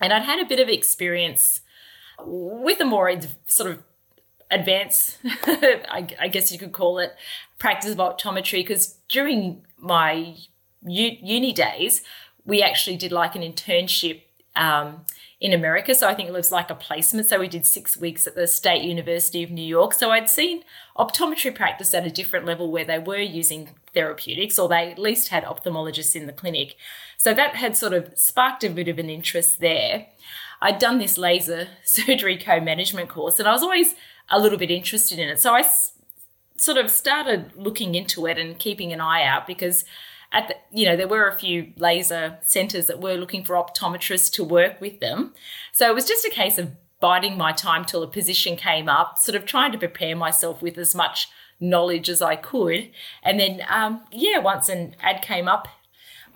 And 0.00 0.12
I'd 0.12 0.24
had 0.24 0.40
a 0.40 0.44
bit 0.44 0.58
of 0.58 0.68
experience 0.68 1.60
with 2.20 2.80
a 2.80 2.84
more 2.84 3.14
sort 3.46 3.70
of 3.70 3.84
advanced, 4.50 5.18
I, 5.46 6.28
guess 6.32 6.50
you 6.50 6.58
could 6.58 6.72
call 6.72 6.98
it, 6.98 7.14
practice 7.60 7.92
of 7.92 7.98
optometry, 7.98 8.66
because 8.66 8.98
during 9.08 9.64
my 9.78 10.34
uni 10.82 11.52
days, 11.52 12.02
we 12.44 12.60
actually 12.60 12.96
did 12.96 13.12
like 13.12 13.36
an 13.36 13.42
internship 13.42 14.22
um, 14.56 15.04
in 15.40 15.52
America. 15.52 15.94
So 15.94 16.08
I 16.08 16.14
think 16.14 16.28
it 16.28 16.32
was 16.32 16.50
like 16.50 16.68
a 16.68 16.74
placement. 16.74 17.28
So 17.28 17.38
we 17.38 17.48
did 17.48 17.64
six 17.64 17.96
weeks 17.96 18.26
at 18.26 18.34
the 18.34 18.48
State 18.48 18.82
University 18.82 19.42
of 19.44 19.50
New 19.50 19.64
York. 19.64 19.94
So 19.94 20.10
I'd 20.10 20.28
seen 20.28 20.64
optometry 20.96 21.54
practice 21.54 21.94
at 21.94 22.06
a 22.06 22.10
different 22.10 22.44
level 22.44 22.72
where 22.72 22.84
they 22.84 22.98
were 22.98 23.18
using 23.18 23.70
therapeutics 23.94 24.58
or 24.58 24.68
they 24.68 24.90
at 24.90 24.98
least 24.98 25.28
had 25.28 25.44
ophthalmologists 25.44 26.16
in 26.16 26.26
the 26.26 26.32
clinic. 26.32 26.74
So 27.16 27.34
that 27.34 27.54
had 27.54 27.76
sort 27.76 27.92
of 27.92 28.18
sparked 28.18 28.64
a 28.64 28.68
bit 28.68 28.88
of 28.88 28.98
an 28.98 29.08
interest 29.08 29.60
there. 29.60 30.06
I'd 30.60 30.80
done 30.80 30.98
this 30.98 31.16
laser 31.16 31.68
surgery 31.84 32.36
co 32.36 32.60
management 32.60 33.08
course 33.08 33.38
and 33.38 33.48
I 33.48 33.52
was 33.52 33.62
always 33.62 33.94
a 34.28 34.40
little 34.40 34.58
bit 34.58 34.72
interested 34.72 35.20
in 35.20 35.28
it. 35.28 35.40
So 35.40 35.54
I 35.54 35.64
sort 36.56 36.78
of 36.78 36.90
started 36.90 37.52
looking 37.54 37.94
into 37.94 38.26
it 38.26 38.38
and 38.38 38.58
keeping 38.58 38.92
an 38.92 39.00
eye 39.00 39.22
out 39.22 39.46
because 39.46 39.84
at 40.32 40.48
the, 40.48 40.54
you 40.70 40.86
know 40.86 40.96
there 40.96 41.08
were 41.08 41.28
a 41.28 41.38
few 41.38 41.72
laser 41.76 42.38
centers 42.42 42.86
that 42.86 43.00
were 43.00 43.14
looking 43.14 43.44
for 43.44 43.54
optometrists 43.54 44.30
to 44.32 44.44
work 44.44 44.80
with 44.80 45.00
them. 45.00 45.34
So 45.72 45.88
it 45.88 45.94
was 45.94 46.04
just 46.04 46.24
a 46.24 46.30
case 46.30 46.58
of 46.58 46.72
biding 47.00 47.36
my 47.36 47.52
time 47.52 47.84
till 47.84 48.02
a 48.02 48.08
position 48.08 48.56
came 48.56 48.88
up 48.88 49.18
sort 49.18 49.36
of 49.36 49.46
trying 49.46 49.72
to 49.72 49.78
prepare 49.78 50.16
myself 50.16 50.60
with 50.60 50.76
as 50.78 50.94
much 50.94 51.28
knowledge 51.60 52.08
as 52.08 52.22
i 52.22 52.36
could. 52.36 52.90
And 53.22 53.40
then 53.40 53.62
um, 53.68 54.02
yeah 54.12 54.38
once 54.38 54.68
an 54.68 54.94
ad 55.00 55.22
came 55.22 55.48
up 55.48 55.68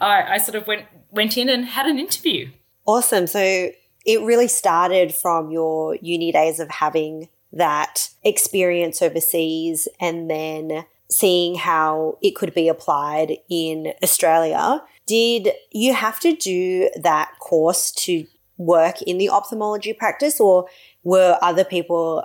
I, 0.01 0.35
I 0.35 0.39
sort 0.39 0.57
of 0.57 0.67
went 0.67 0.87
went 1.11 1.37
in 1.37 1.49
and 1.49 1.65
had 1.65 1.87
an 1.87 1.99
interview. 1.99 2.51
Awesome. 2.87 3.27
So 3.27 3.71
it 4.05 4.21
really 4.23 4.49
started 4.49 5.15
from 5.15 5.51
your 5.51 5.97
uni 5.97 6.33
days 6.33 6.59
of 6.59 6.69
having 6.69 7.29
that 7.53 8.09
experience 8.25 9.01
overseas 9.01 9.87
and 10.01 10.29
then 10.29 10.85
seeing 11.13 11.57
how 11.57 12.19
it 12.23 12.35
could 12.35 12.55
be 12.55 12.69
applied 12.69 13.37
in 13.51 13.93
Australia. 14.03 14.83
Did 15.07 15.51
you 15.71 15.93
have 15.93 16.19
to 16.21 16.35
do 16.35 16.89
that 17.01 17.33
course 17.39 17.93
to 18.05 18.27
work 18.57 19.03
in 19.03 19.19
the 19.19 19.29
ophthalmology 19.29 19.93
practice, 19.93 20.41
or 20.41 20.67
were 21.03 21.39
other 21.43 21.65
people 21.65 22.25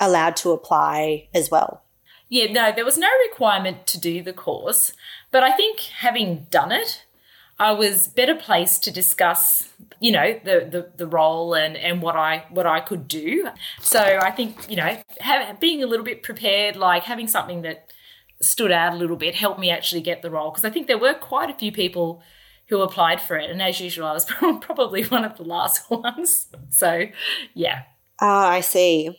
allowed 0.00 0.34
to 0.36 0.50
apply 0.50 1.28
as 1.32 1.50
well? 1.50 1.82
Yeah, 2.28 2.50
no, 2.50 2.72
there 2.74 2.84
was 2.84 2.98
no 2.98 3.08
requirement 3.30 3.86
to 3.88 4.00
do 4.00 4.22
the 4.22 4.32
course, 4.32 4.92
but 5.30 5.44
I 5.44 5.52
think 5.52 5.80
having 5.80 6.46
done 6.50 6.72
it, 6.72 7.04
I 7.58 7.70
was 7.70 8.08
better 8.08 8.34
placed 8.34 8.82
to 8.84 8.90
discuss, 8.90 9.68
you 10.00 10.10
know, 10.10 10.40
the, 10.42 10.66
the, 10.68 10.90
the 10.96 11.06
role 11.06 11.54
and, 11.54 11.76
and 11.76 12.02
what 12.02 12.16
I 12.16 12.46
what 12.50 12.66
I 12.66 12.80
could 12.80 13.06
do. 13.06 13.48
So 13.80 14.00
I 14.00 14.32
think, 14.32 14.68
you 14.68 14.74
know, 14.74 14.98
have, 15.20 15.60
being 15.60 15.80
a 15.80 15.86
little 15.86 16.04
bit 16.04 16.24
prepared, 16.24 16.74
like 16.74 17.04
having 17.04 17.28
something 17.28 17.62
that 17.62 17.92
stood 18.40 18.72
out 18.72 18.94
a 18.94 18.96
little 18.96 19.16
bit 19.16 19.34
helped 19.34 19.60
me 19.60 19.70
actually 19.70 20.00
get 20.00 20.22
the 20.22 20.30
role 20.30 20.50
because 20.50 20.64
I 20.64 20.70
think 20.70 20.86
there 20.86 20.98
were 20.98 21.14
quite 21.14 21.50
a 21.50 21.54
few 21.54 21.72
people 21.72 22.22
who 22.68 22.80
applied 22.80 23.20
for 23.20 23.36
it. 23.36 23.50
And 23.50 23.60
as 23.60 23.80
usual, 23.80 24.06
I 24.06 24.12
was 24.12 24.24
probably 24.60 25.04
one 25.04 25.24
of 25.24 25.36
the 25.36 25.44
last 25.44 25.90
ones. 25.90 26.46
So, 26.70 27.06
yeah. 27.54 27.82
Ah, 28.20 28.48
I 28.48 28.60
see. 28.60 29.18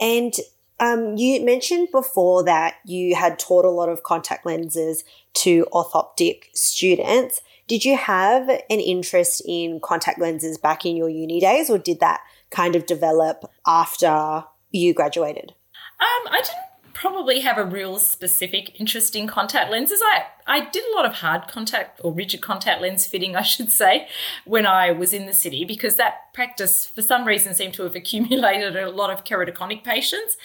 And 0.00 0.32
um, 0.80 1.16
you 1.16 1.44
mentioned 1.44 1.88
before 1.92 2.44
that 2.44 2.74
you 2.84 3.14
had 3.14 3.38
taught 3.38 3.64
a 3.64 3.70
lot 3.70 3.88
of 3.88 4.02
contact 4.02 4.44
lenses 4.44 5.04
to 5.34 5.66
orthoptic 5.72 6.50
students. 6.54 7.40
Did 7.66 7.84
you 7.84 7.96
have 7.96 8.48
an 8.48 8.80
interest 8.80 9.42
in 9.46 9.80
contact 9.80 10.20
lenses 10.20 10.58
back 10.58 10.84
in 10.84 10.96
your 10.96 11.08
uni 11.08 11.40
days, 11.40 11.70
or 11.70 11.78
did 11.78 12.00
that 12.00 12.20
kind 12.50 12.76
of 12.76 12.86
develop 12.86 13.50
after 13.66 14.44
you 14.70 14.92
graduated? 14.92 15.52
Um, 16.00 16.32
I 16.32 16.42
didn't 16.42 16.73
probably 16.94 17.40
have 17.40 17.58
a 17.58 17.64
real 17.64 17.98
specific 17.98 18.80
interest 18.80 19.14
in 19.14 19.26
contact 19.26 19.70
lenses. 19.70 20.00
I, 20.02 20.24
I 20.46 20.70
did 20.70 20.84
a 20.84 20.96
lot 20.96 21.04
of 21.04 21.14
hard 21.14 21.48
contact 21.48 22.00
or 22.02 22.12
rigid 22.12 22.40
contact 22.40 22.80
lens 22.80 23.06
fitting, 23.06 23.36
I 23.36 23.42
should 23.42 23.70
say, 23.70 24.08
when 24.44 24.64
I 24.64 24.92
was 24.92 25.12
in 25.12 25.26
the 25.26 25.34
city 25.34 25.64
because 25.64 25.96
that 25.96 26.32
practice, 26.32 26.86
for 26.86 27.02
some 27.02 27.24
reason, 27.24 27.54
seemed 27.54 27.74
to 27.74 27.82
have 27.82 27.94
accumulated 27.94 28.76
a 28.76 28.90
lot 28.90 29.10
of 29.10 29.24
keratoconic 29.24 29.84
patients. 29.84 30.36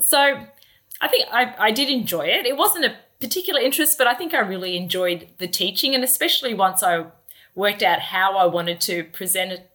So 0.00 0.46
I 1.00 1.08
think 1.08 1.26
I, 1.32 1.54
I 1.58 1.70
did 1.70 1.88
enjoy 1.88 2.26
it. 2.26 2.46
It 2.46 2.56
wasn't 2.56 2.84
a 2.84 2.96
particular 3.20 3.60
interest, 3.60 3.98
but 3.98 4.06
I 4.06 4.14
think 4.14 4.34
I 4.34 4.40
really 4.40 4.76
enjoyed 4.76 5.28
the 5.38 5.48
teaching, 5.48 5.94
and 5.94 6.04
especially 6.04 6.54
once 6.54 6.82
I 6.82 7.06
worked 7.54 7.82
out 7.82 8.00
how 8.00 8.36
I 8.36 8.46
wanted 8.46 8.80
to 8.82 9.04
present 9.04 9.52
it 9.52 9.70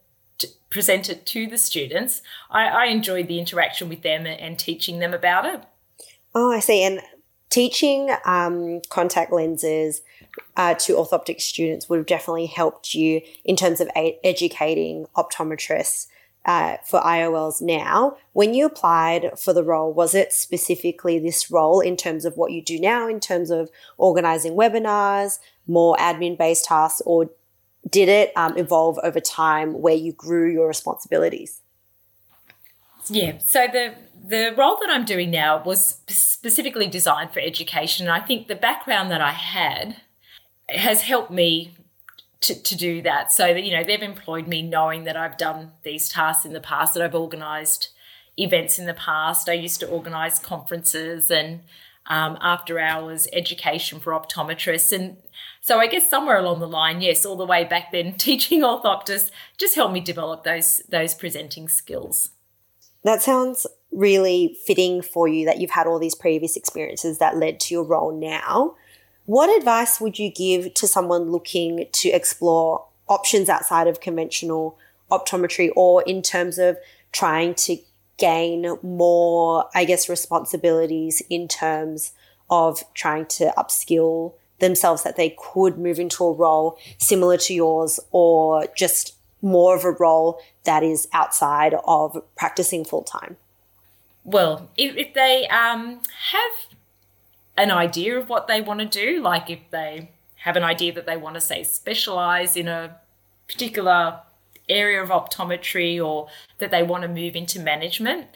present 0.70 1.10
it 1.10 1.26
to 1.26 1.48
the 1.48 1.58
students, 1.58 2.22
I, 2.50 2.68
I, 2.68 2.86
enjoyed 2.86 3.28
the 3.28 3.40
interaction 3.40 3.90
with 3.90 4.04
them 4.04 4.28
and 4.28 4.58
teaching 4.58 5.00
them 5.00 5.14
about 5.14 5.46
it. 5.46 5.64
Oh, 6.36 6.52
I 6.52 6.60
see. 6.60 6.84
And 6.84 7.02
teaching 7.50 8.10
um, 8.26 8.82
contact 8.90 9.32
lenses 9.32 10.02
uh, 10.56 10.76
to 10.76 10.98
orthoptic 10.98 11.42
students 11.42 11.90
would 11.90 11.98
have 11.98 12.06
definitely 12.06 12.46
helped 12.46 12.94
you 12.94 13.22
in 13.44 13.56
terms 13.56 13.82
of 13.82 13.90
a- 13.96 14.20
educating 14.24 15.06
optometrists 15.16 16.08
uh, 16.46 16.78
for 16.86 17.00
IOLs 17.02 17.62
now. 17.62 18.18
When 18.34 18.54
you 18.54 18.66
applied 18.66 19.38
for 19.38 19.54
the 19.54 19.64
role, 19.64 19.92
was 19.92 20.16
it 20.16 20.32
specifically 20.32 21.20
this 21.20 21.52
role 21.52 21.80
in 21.80 21.98
terms 21.98 22.26
of 22.26 22.38
what 22.38 22.52
you 22.52 22.62
do 22.62 22.80
now, 22.80 23.08
in 23.08 23.20
terms 23.20 23.52
of 23.52 23.70
organizing 23.98 24.54
webinars, 24.54 25.40
more 25.68 25.96
admin 25.98 26.38
based 26.38 26.66
tasks, 26.66 27.02
or 27.06 27.30
did 27.90 28.10
it 28.10 28.32
um, 28.36 28.58
evolve 28.58 29.00
over 29.04 29.20
time 29.20 29.82
where 29.82 29.96
you 29.96 30.14
grew 30.14 30.52
your 30.52 30.68
responsibilities? 30.68 31.62
Yeah, 33.08 33.40
so 33.40 33.68
the 33.72 33.96
the 34.30 34.54
role 34.56 34.78
that 34.80 34.92
I'm 34.92 35.06
doing 35.06 35.32
now 35.32 35.64
was 35.64 35.98
specifically 36.08 36.88
designed 36.88 37.32
for 37.32 37.40
education. 37.40 38.08
And 38.08 38.16
I 38.16 38.24
think 38.24 38.48
the 38.48 38.56
background 38.56 39.10
that 39.10 39.22
I 39.22 39.32
had 39.32 39.98
has 40.68 41.02
helped 41.02 41.32
me 41.32 41.74
to, 42.42 42.62
to 42.62 42.76
do 42.76 43.02
that. 43.02 43.32
So 43.32 43.54
that, 43.54 43.64
you 43.64 43.76
know, 43.76 43.84
they've 43.84 44.02
employed 44.02 44.48
me 44.48 44.62
knowing 44.62 45.06
that 45.06 45.18
I've 45.18 45.38
done 45.38 45.72
these 45.84 46.10
tasks 46.10 46.46
in 46.46 46.54
the 46.54 46.60
past, 46.60 46.94
that 46.94 47.04
I've 47.04 47.16
organised 47.16 47.90
events 48.38 48.78
in 48.78 48.86
the 48.86 48.94
past. 48.94 49.50
I 49.50 49.54
used 49.54 49.80
to 49.80 49.88
organise 49.88 50.38
conferences 50.38 51.32
and 51.32 51.62
um, 52.06 52.38
after 52.40 52.80
hours 52.80 53.28
education 53.34 54.00
for 54.00 54.14
optometrists. 54.14 54.92
And 54.92 55.18
so 55.60 55.80
I 55.80 55.88
guess 55.88 56.08
somewhere 56.08 56.38
along 56.38 56.60
the 56.60 56.68
line, 56.68 57.02
yes, 57.02 57.26
all 57.26 57.36
the 57.36 57.46
way 57.48 57.64
back 57.64 57.92
then, 57.92 58.14
teaching 58.18 58.62
orthoptists 58.62 59.32
just 59.58 59.74
helped 59.74 59.94
me 59.94 60.02
develop 60.02 60.44
those 60.44 60.84
those 60.88 61.16
presenting 61.16 61.68
skills. 61.68 62.30
That 63.04 63.22
sounds 63.22 63.66
really 63.92 64.58
fitting 64.66 65.02
for 65.02 65.28
you 65.28 65.46
that 65.46 65.60
you've 65.60 65.72
had 65.72 65.88
all 65.88 66.00
these 66.00 66.16
previous 66.16 66.56
experiences 66.56 67.18
that 67.18 67.38
led 67.38 67.60
to 67.62 67.74
your 67.74 67.84
role 67.84 68.18
now. 68.18 68.76
What 69.26 69.56
advice 69.56 70.02
would 70.02 70.20
you 70.20 70.30
give 70.32 70.74
to 70.76 70.88
someone 70.88 71.32
looking 71.32 71.88
to 71.92 72.10
explore 72.10 72.86
options 73.08 73.50
outside 73.50 73.88
of 73.88 74.02
conventional 74.02 74.78
optometry 75.12 75.72
or 75.76 76.04
in 76.04 76.22
terms 76.22 76.58
of 76.60 76.78
trying 77.12 77.56
to 77.56 77.78
gain 78.18 78.78
more, 78.84 79.70
I 79.74 79.86
guess, 79.86 80.10
responsibilities 80.10 81.24
in 81.30 81.48
terms 81.48 82.12
of 82.50 82.84
trying 82.94 83.26
to 83.28 83.54
upskill 83.58 84.34
themselves 84.60 85.04
that 85.04 85.16
they 85.16 85.36
could 85.38 85.78
move 85.78 86.00
into 86.00 86.24
a 86.26 86.34
role 86.34 86.78
similar 86.98 87.38
to 87.38 87.54
yours 87.54 88.00
or 88.12 88.68
just 88.76 89.16
more 89.42 89.76
of 89.76 89.86
a 89.86 89.92
role 89.92 90.40
that 90.70 90.84
is 90.84 91.08
outside 91.14 91.74
of 91.84 92.22
practicing 92.36 92.86
full 92.86 93.02
time? 93.02 93.38
Well, 94.24 94.70
if, 94.78 94.96
if 94.96 95.16
they 95.16 95.48
um, 95.48 96.02
have 96.32 96.52
an 97.58 97.72
idea 97.72 98.20
of 98.20 98.30
what 98.30 98.46
they 98.46 98.62
want 98.62 98.80
to 98.80 98.86
do, 98.86 99.20
like 99.20 99.50
if 99.50 99.62
they 99.72 100.12
have 100.36 100.56
an 100.56 100.64
idea 100.64 100.94
that 100.94 101.08
they 101.08 101.18
want 101.18 101.34
to 101.34 101.42
say 101.42 101.64
specialize 101.64 102.56
in 102.56 102.68
a 102.68 102.98
particular 103.48 104.20
area 104.70 105.02
of 105.02 105.10
optometry 105.10 106.00
or 106.00 106.28
that 106.60 106.70
they 106.70 106.84
want 106.84 107.02
to 107.02 107.08
move 107.08 107.36
into 107.36 107.60
management, 107.60 108.28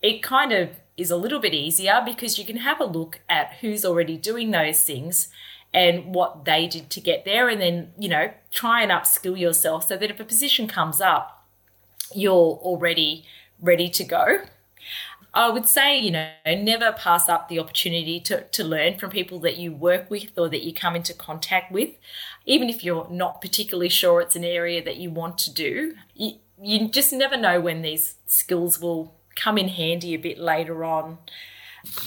it 0.00 0.22
kind 0.22 0.52
of 0.52 0.68
is 0.96 1.10
a 1.10 1.16
little 1.16 1.40
bit 1.40 1.52
easier 1.52 2.00
because 2.04 2.38
you 2.38 2.44
can 2.44 2.58
have 2.58 2.80
a 2.80 2.84
look 2.84 3.22
at 3.28 3.54
who's 3.60 3.84
already 3.84 4.16
doing 4.16 4.52
those 4.52 4.84
things 4.84 5.30
and 5.74 6.14
what 6.14 6.44
they 6.44 6.68
did 6.68 6.90
to 6.90 7.00
get 7.00 7.24
there 7.24 7.48
and 7.48 7.60
then 7.60 7.90
you 7.98 8.08
know 8.08 8.30
try 8.50 8.82
and 8.82 8.92
upskill 8.92 9.38
yourself 9.38 9.88
so 9.88 9.96
that 9.96 10.10
if 10.10 10.20
a 10.20 10.24
position 10.24 10.68
comes 10.68 11.00
up 11.00 11.41
you're 12.14 12.58
already 12.62 13.24
ready 13.60 13.88
to 13.90 14.04
go. 14.04 14.40
I 15.34 15.48
would 15.48 15.66
say 15.66 15.98
you 15.98 16.10
know 16.10 16.28
never 16.46 16.92
pass 16.92 17.28
up 17.28 17.48
the 17.48 17.58
opportunity 17.58 18.20
to, 18.20 18.42
to 18.44 18.64
learn 18.64 18.98
from 18.98 19.10
people 19.10 19.38
that 19.40 19.56
you 19.56 19.72
work 19.72 20.10
with 20.10 20.30
or 20.36 20.48
that 20.50 20.62
you 20.62 20.74
come 20.74 20.94
into 20.94 21.14
contact 21.14 21.72
with. 21.72 21.90
Even 22.44 22.68
if 22.68 22.84
you're 22.84 23.08
not 23.10 23.40
particularly 23.40 23.88
sure 23.88 24.20
it's 24.20 24.36
an 24.36 24.44
area 24.44 24.84
that 24.84 24.96
you 24.96 25.10
want 25.10 25.38
to 25.38 25.50
do 25.50 25.94
you, 26.14 26.34
you 26.60 26.88
just 26.88 27.12
never 27.12 27.36
know 27.36 27.60
when 27.60 27.82
these 27.82 28.16
skills 28.26 28.80
will 28.80 29.14
come 29.34 29.58
in 29.58 29.68
handy 29.68 30.14
a 30.14 30.18
bit 30.18 30.38
later 30.38 30.84
on. 30.84 31.18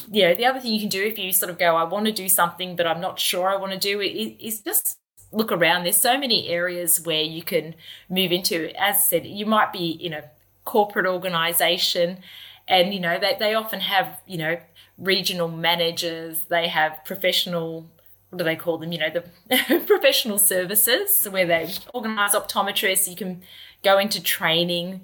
You 0.09 0.29
know, 0.29 0.35
the 0.35 0.45
other 0.45 0.59
thing 0.59 0.74
you 0.74 0.79
can 0.79 0.89
do 0.89 1.03
if 1.03 1.17
you 1.17 1.33
sort 1.33 1.50
of 1.50 1.57
go, 1.57 1.75
I 1.75 1.83
want 1.83 2.05
to 2.05 2.12
do 2.12 2.29
something, 2.29 2.75
but 2.75 2.88
I'm 2.88 3.01
not 3.01 3.19
sure 3.19 3.50
I 3.50 3.57
want 3.57 3.74
to 3.74 3.79
do 3.79 4.00
it, 4.00 4.07
is 4.07 4.62
just 4.62 4.97
look 5.36 5.51
around. 5.51 5.84
There's 5.84 5.98
so 5.98 6.18
many 6.18 6.48
areas 6.48 7.01
where 7.01 7.22
you 7.22 7.44
can 7.44 7.75
move 8.10 8.32
into. 8.32 8.70
As 8.80 8.98
I 8.98 9.00
said, 9.00 9.25
you 9.25 9.46
might 9.46 9.72
be 9.72 9.89
in 9.89 10.13
a 10.13 10.25
corporate 10.63 11.06
organization, 11.06 12.20
and 12.68 12.94
you 12.94 13.00
know 13.00 13.20
they, 13.20 13.36
they 13.38 13.54
often 13.54 13.82
have 13.82 14.20
you 14.25 14.38
know 14.38 14.58
regional 14.98 15.48
managers. 15.48 16.44
They 16.50 16.68
have 16.68 17.04
professional. 17.06 17.89
What 18.30 18.39
do 18.39 18.44
they 18.44 18.56
call 18.56 18.77
them? 18.77 18.92
You 18.92 19.00
know, 19.00 19.10
the 19.10 19.84
professional 19.88 20.38
services 20.38 21.25
where 21.30 21.46
they 21.46 21.74
organize 21.94 22.32
optometrists. 22.32 23.08
You 23.08 23.15
can 23.15 23.42
go 23.84 24.00
into 24.00 24.22
training. 24.22 25.01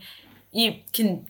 You 0.52 0.76
can 0.94 1.28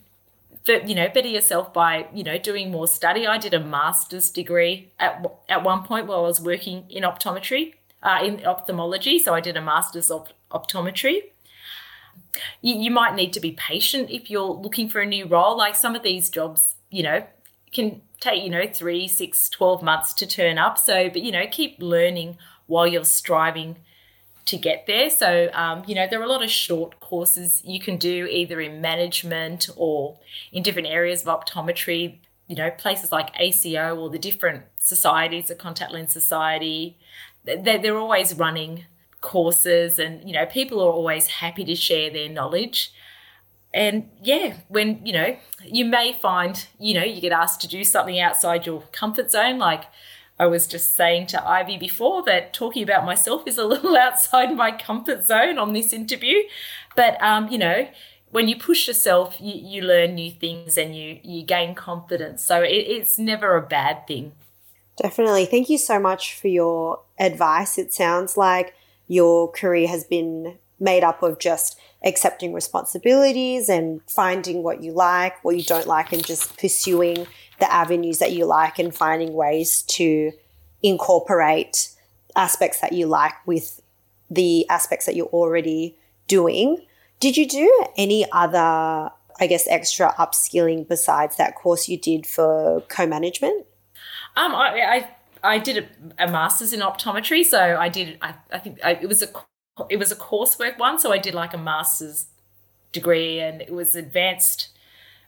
you 0.66 0.94
know 0.94 1.08
better 1.08 1.28
yourself 1.28 1.72
by 1.72 2.06
you 2.14 2.22
know 2.22 2.38
doing 2.38 2.70
more 2.70 2.86
study 2.86 3.26
i 3.26 3.36
did 3.36 3.52
a 3.52 3.58
master's 3.58 4.30
degree 4.30 4.92
at, 5.00 5.26
at 5.48 5.64
one 5.64 5.82
point 5.82 6.06
while 6.06 6.20
i 6.20 6.22
was 6.22 6.40
working 6.40 6.84
in 6.88 7.02
optometry 7.02 7.74
uh, 8.02 8.20
in 8.24 8.44
ophthalmology 8.44 9.18
so 9.18 9.34
i 9.34 9.40
did 9.40 9.56
a 9.56 9.62
master's 9.62 10.10
of 10.10 10.28
optometry 10.50 11.20
you, 12.60 12.74
you 12.74 12.90
might 12.90 13.14
need 13.14 13.32
to 13.32 13.40
be 13.40 13.52
patient 13.52 14.10
if 14.10 14.30
you're 14.30 14.52
looking 14.52 14.88
for 14.88 15.00
a 15.00 15.06
new 15.06 15.26
role 15.26 15.56
like 15.56 15.76
some 15.76 15.94
of 15.94 16.02
these 16.02 16.30
jobs 16.30 16.76
you 16.90 17.02
know 17.02 17.24
can 17.72 18.02
take 18.20 18.42
you 18.42 18.50
know 18.50 18.66
three 18.66 19.08
six 19.08 19.48
12 19.48 19.82
months 19.82 20.12
to 20.12 20.26
turn 20.26 20.58
up 20.58 20.78
so 20.78 21.08
but 21.08 21.22
you 21.22 21.32
know 21.32 21.46
keep 21.50 21.76
learning 21.80 22.36
while 22.66 22.86
you're 22.86 23.04
striving 23.04 23.76
to 24.46 24.56
get 24.56 24.86
there. 24.86 25.10
So, 25.10 25.50
um, 25.52 25.82
you 25.86 25.94
know, 25.94 26.06
there 26.08 26.20
are 26.20 26.24
a 26.24 26.28
lot 26.28 26.42
of 26.42 26.50
short 26.50 27.00
courses 27.00 27.62
you 27.64 27.80
can 27.80 27.96
do 27.96 28.26
either 28.26 28.60
in 28.60 28.80
management 28.80 29.68
or 29.76 30.18
in 30.50 30.62
different 30.62 30.88
areas 30.88 31.24
of 31.24 31.28
optometry, 31.28 32.18
you 32.48 32.56
know, 32.56 32.70
places 32.70 33.12
like 33.12 33.30
ACO 33.38 33.96
or 33.96 34.10
the 34.10 34.18
different 34.18 34.64
societies, 34.78 35.48
the 35.48 35.54
Contact 35.54 35.92
Lens 35.92 36.12
Society. 36.12 36.98
They're, 37.44 37.96
always 37.96 38.34
running 38.34 38.84
courses 39.20 39.98
and, 39.98 40.26
you 40.26 40.32
know, 40.32 40.46
people 40.46 40.80
are 40.80 40.92
always 40.92 41.26
happy 41.26 41.64
to 41.64 41.74
share 41.74 42.10
their 42.10 42.28
knowledge. 42.28 42.92
And 43.74 44.10
yeah, 44.22 44.58
when, 44.68 45.04
you 45.04 45.12
know, 45.12 45.36
you 45.64 45.84
may 45.84 46.12
find, 46.12 46.66
you 46.78 46.94
know, 46.94 47.04
you 47.04 47.20
get 47.20 47.32
asked 47.32 47.60
to 47.62 47.68
do 47.68 47.84
something 47.84 48.20
outside 48.20 48.66
your 48.66 48.82
comfort 48.92 49.30
zone, 49.30 49.58
like 49.58 49.84
I 50.38 50.46
was 50.46 50.66
just 50.66 50.94
saying 50.94 51.28
to 51.28 51.48
Ivy 51.48 51.78
before 51.78 52.22
that 52.24 52.52
talking 52.52 52.82
about 52.82 53.04
myself 53.04 53.44
is 53.46 53.58
a 53.58 53.64
little 53.72 53.96
outside 53.96 54.54
my 54.56 54.70
comfort 54.70 55.26
zone 55.26 55.58
on 55.58 55.72
this 55.72 55.92
interview. 55.92 56.38
But, 56.96 57.20
um, 57.22 57.48
you 57.48 57.58
know, 57.58 57.88
when 58.30 58.48
you 58.48 58.56
push 58.56 58.88
yourself, 58.88 59.36
you, 59.40 59.54
you 59.54 59.82
learn 59.82 60.14
new 60.14 60.30
things 60.30 60.76
and 60.76 60.96
you, 60.96 61.20
you 61.22 61.42
gain 61.42 61.74
confidence. 61.74 62.42
So 62.42 62.62
it, 62.62 62.70
it's 62.70 63.18
never 63.18 63.56
a 63.56 63.62
bad 63.62 64.06
thing. 64.06 64.32
Definitely. 64.96 65.46
Thank 65.46 65.70
you 65.70 65.78
so 65.78 65.98
much 65.98 66.34
for 66.34 66.48
your 66.48 67.00
advice. 67.22 67.78
It 67.78 67.92
sounds 67.94 68.36
like 68.36 68.74
your 69.08 69.50
career 69.50 69.88
has 69.88 70.04
been 70.04 70.58
made 70.78 71.04
up 71.04 71.22
of 71.22 71.38
just 71.38 71.78
accepting 72.04 72.52
responsibilities 72.52 73.68
and 73.68 74.00
finding 74.08 74.62
what 74.62 74.82
you 74.82 74.92
like, 74.92 75.42
what 75.44 75.56
you 75.56 75.62
don't 75.62 75.86
like, 75.86 76.12
and 76.12 76.24
just 76.24 76.58
pursuing 76.58 77.26
the 77.60 77.72
avenues 77.72 78.18
that 78.18 78.32
you 78.32 78.44
like 78.44 78.78
and 78.78 78.94
finding 78.94 79.32
ways 79.32 79.82
to 79.82 80.32
incorporate 80.82 81.90
aspects 82.34 82.80
that 82.80 82.92
you 82.92 83.06
like 83.06 83.34
with 83.46 83.80
the 84.30 84.68
aspects 84.68 85.06
that 85.06 85.14
you're 85.14 85.26
already 85.26 85.96
doing. 86.26 86.84
Did 87.20 87.36
you 87.36 87.46
do 87.46 87.84
any 87.96 88.26
other, 88.32 88.58
I 89.38 89.46
guess, 89.46 89.68
extra 89.68 90.12
upskilling 90.18 90.88
besides 90.88 91.36
that 91.36 91.54
course 91.54 91.88
you 91.88 91.96
did 91.96 92.26
for 92.26 92.80
co 92.88 93.06
management? 93.06 93.66
Um, 94.34 94.54
I, 94.54 94.80
I, 94.80 95.10
I 95.42 95.58
did 95.58 95.88
a, 96.18 96.24
a, 96.24 96.30
master's 96.30 96.72
in 96.72 96.80
optometry, 96.80 97.44
so 97.44 97.76
I 97.78 97.88
did. 97.88 98.18
I, 98.22 98.34
I 98.52 98.58
think 98.58 98.78
I, 98.84 98.92
it 98.92 99.08
was 99.08 99.22
a 99.22 99.28
it 99.88 99.96
was 99.96 100.12
a 100.12 100.16
coursework 100.16 100.78
one, 100.78 100.98
so 100.98 101.12
I 101.12 101.18
did 101.18 101.34
like 101.34 101.54
a 101.54 101.58
master's 101.58 102.26
degree, 102.92 103.40
and 103.40 103.60
it 103.60 103.72
was 103.72 103.94
advanced 103.94 104.68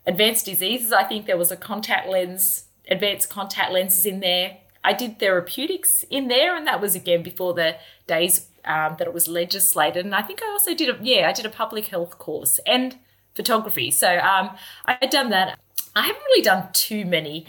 advanced 0.06 0.46
diseases. 0.46 0.92
I 0.92 1.04
think 1.04 1.26
there 1.26 1.36
was 1.36 1.50
a 1.50 1.56
contact 1.56 2.08
lens, 2.08 2.64
advanced 2.88 3.30
contact 3.30 3.72
lenses 3.72 4.06
in 4.06 4.20
there. 4.20 4.58
I 4.84 4.92
did 4.92 5.18
therapeutics 5.18 6.04
in 6.10 6.28
there, 6.28 6.56
and 6.56 6.66
that 6.66 6.80
was 6.80 6.94
again 6.94 7.22
before 7.22 7.54
the 7.54 7.76
days 8.06 8.48
um, 8.64 8.96
that 8.98 9.08
it 9.08 9.14
was 9.14 9.28
legislated. 9.28 10.04
And 10.04 10.14
I 10.14 10.22
think 10.22 10.42
I 10.42 10.50
also 10.50 10.74
did 10.74 10.88
a 10.88 10.98
yeah, 11.02 11.28
I 11.28 11.32
did 11.32 11.46
a 11.46 11.50
public 11.50 11.86
health 11.86 12.18
course 12.18 12.60
and 12.66 12.98
photography. 13.34 13.90
So 13.90 14.18
um, 14.18 14.50
I 14.86 14.98
had 15.00 15.10
done 15.10 15.30
that. 15.30 15.58
I 15.96 16.02
haven't 16.02 16.22
really 16.22 16.42
done 16.42 16.68
too 16.72 17.04
many 17.04 17.46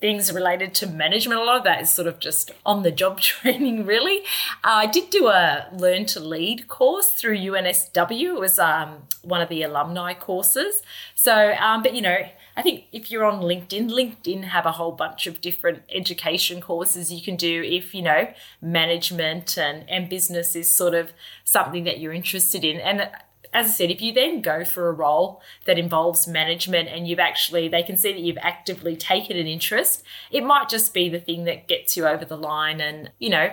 things 0.00 0.32
related 0.32 0.74
to 0.74 0.86
management. 0.86 1.40
A 1.40 1.44
lot 1.44 1.58
of 1.58 1.64
that 1.64 1.82
is 1.82 1.92
sort 1.92 2.06
of 2.06 2.20
just 2.20 2.52
on 2.64 2.82
the 2.82 2.90
job 2.90 3.20
training, 3.20 3.84
really. 3.84 4.18
Uh, 4.64 4.82
I 4.82 4.86
did 4.86 5.10
do 5.10 5.28
a 5.28 5.68
Learn 5.72 6.06
to 6.06 6.20
Lead 6.20 6.68
course 6.68 7.10
through 7.10 7.38
UNSW. 7.38 8.34
It 8.36 8.40
was 8.40 8.58
um, 8.58 9.02
one 9.22 9.40
of 9.40 9.48
the 9.48 9.62
alumni 9.62 10.14
courses. 10.14 10.82
So, 11.14 11.52
um, 11.54 11.82
but 11.82 11.94
you 11.94 12.02
know, 12.02 12.18
I 12.56 12.62
think 12.62 12.84
if 12.90 13.10
you're 13.10 13.24
on 13.24 13.40
LinkedIn, 13.40 13.88
LinkedIn 13.88 14.44
have 14.44 14.66
a 14.66 14.72
whole 14.72 14.90
bunch 14.90 15.28
of 15.28 15.40
different 15.40 15.82
education 15.90 16.60
courses 16.60 17.12
you 17.12 17.22
can 17.22 17.36
do 17.36 17.62
if, 17.62 17.94
you 17.94 18.02
know, 18.02 18.32
management 18.60 19.56
and, 19.56 19.88
and 19.88 20.08
business 20.08 20.56
is 20.56 20.68
sort 20.68 20.94
of 20.94 21.12
something 21.44 21.84
that 21.84 22.00
you're 22.00 22.12
interested 22.12 22.64
in. 22.64 22.80
And 22.80 23.08
as 23.52 23.66
I 23.66 23.70
said, 23.70 23.90
if 23.90 24.02
you 24.02 24.12
then 24.12 24.42
go 24.42 24.64
for 24.64 24.88
a 24.88 24.92
role 24.92 25.40
that 25.64 25.78
involves 25.78 26.26
management 26.26 26.88
and 26.88 27.08
you've 27.08 27.18
actually, 27.18 27.68
they 27.68 27.82
can 27.82 27.96
see 27.96 28.12
that 28.12 28.20
you've 28.20 28.38
actively 28.40 28.96
taken 28.96 29.36
an 29.36 29.46
interest, 29.46 30.02
it 30.30 30.44
might 30.44 30.68
just 30.68 30.92
be 30.92 31.08
the 31.08 31.20
thing 31.20 31.44
that 31.44 31.68
gets 31.68 31.96
you 31.96 32.06
over 32.06 32.24
the 32.24 32.36
line 32.36 32.80
and, 32.80 33.10
you 33.18 33.30
know, 33.30 33.50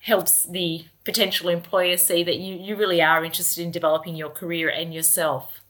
helps 0.00 0.44
the 0.44 0.84
potential 1.04 1.48
employer 1.48 1.96
see 1.96 2.22
that 2.22 2.36
you, 2.36 2.54
you 2.56 2.76
really 2.76 3.02
are 3.02 3.24
interested 3.24 3.62
in 3.62 3.70
developing 3.70 4.14
your 4.14 4.30
career 4.30 4.68
and 4.68 4.92
yourself. 4.94 5.60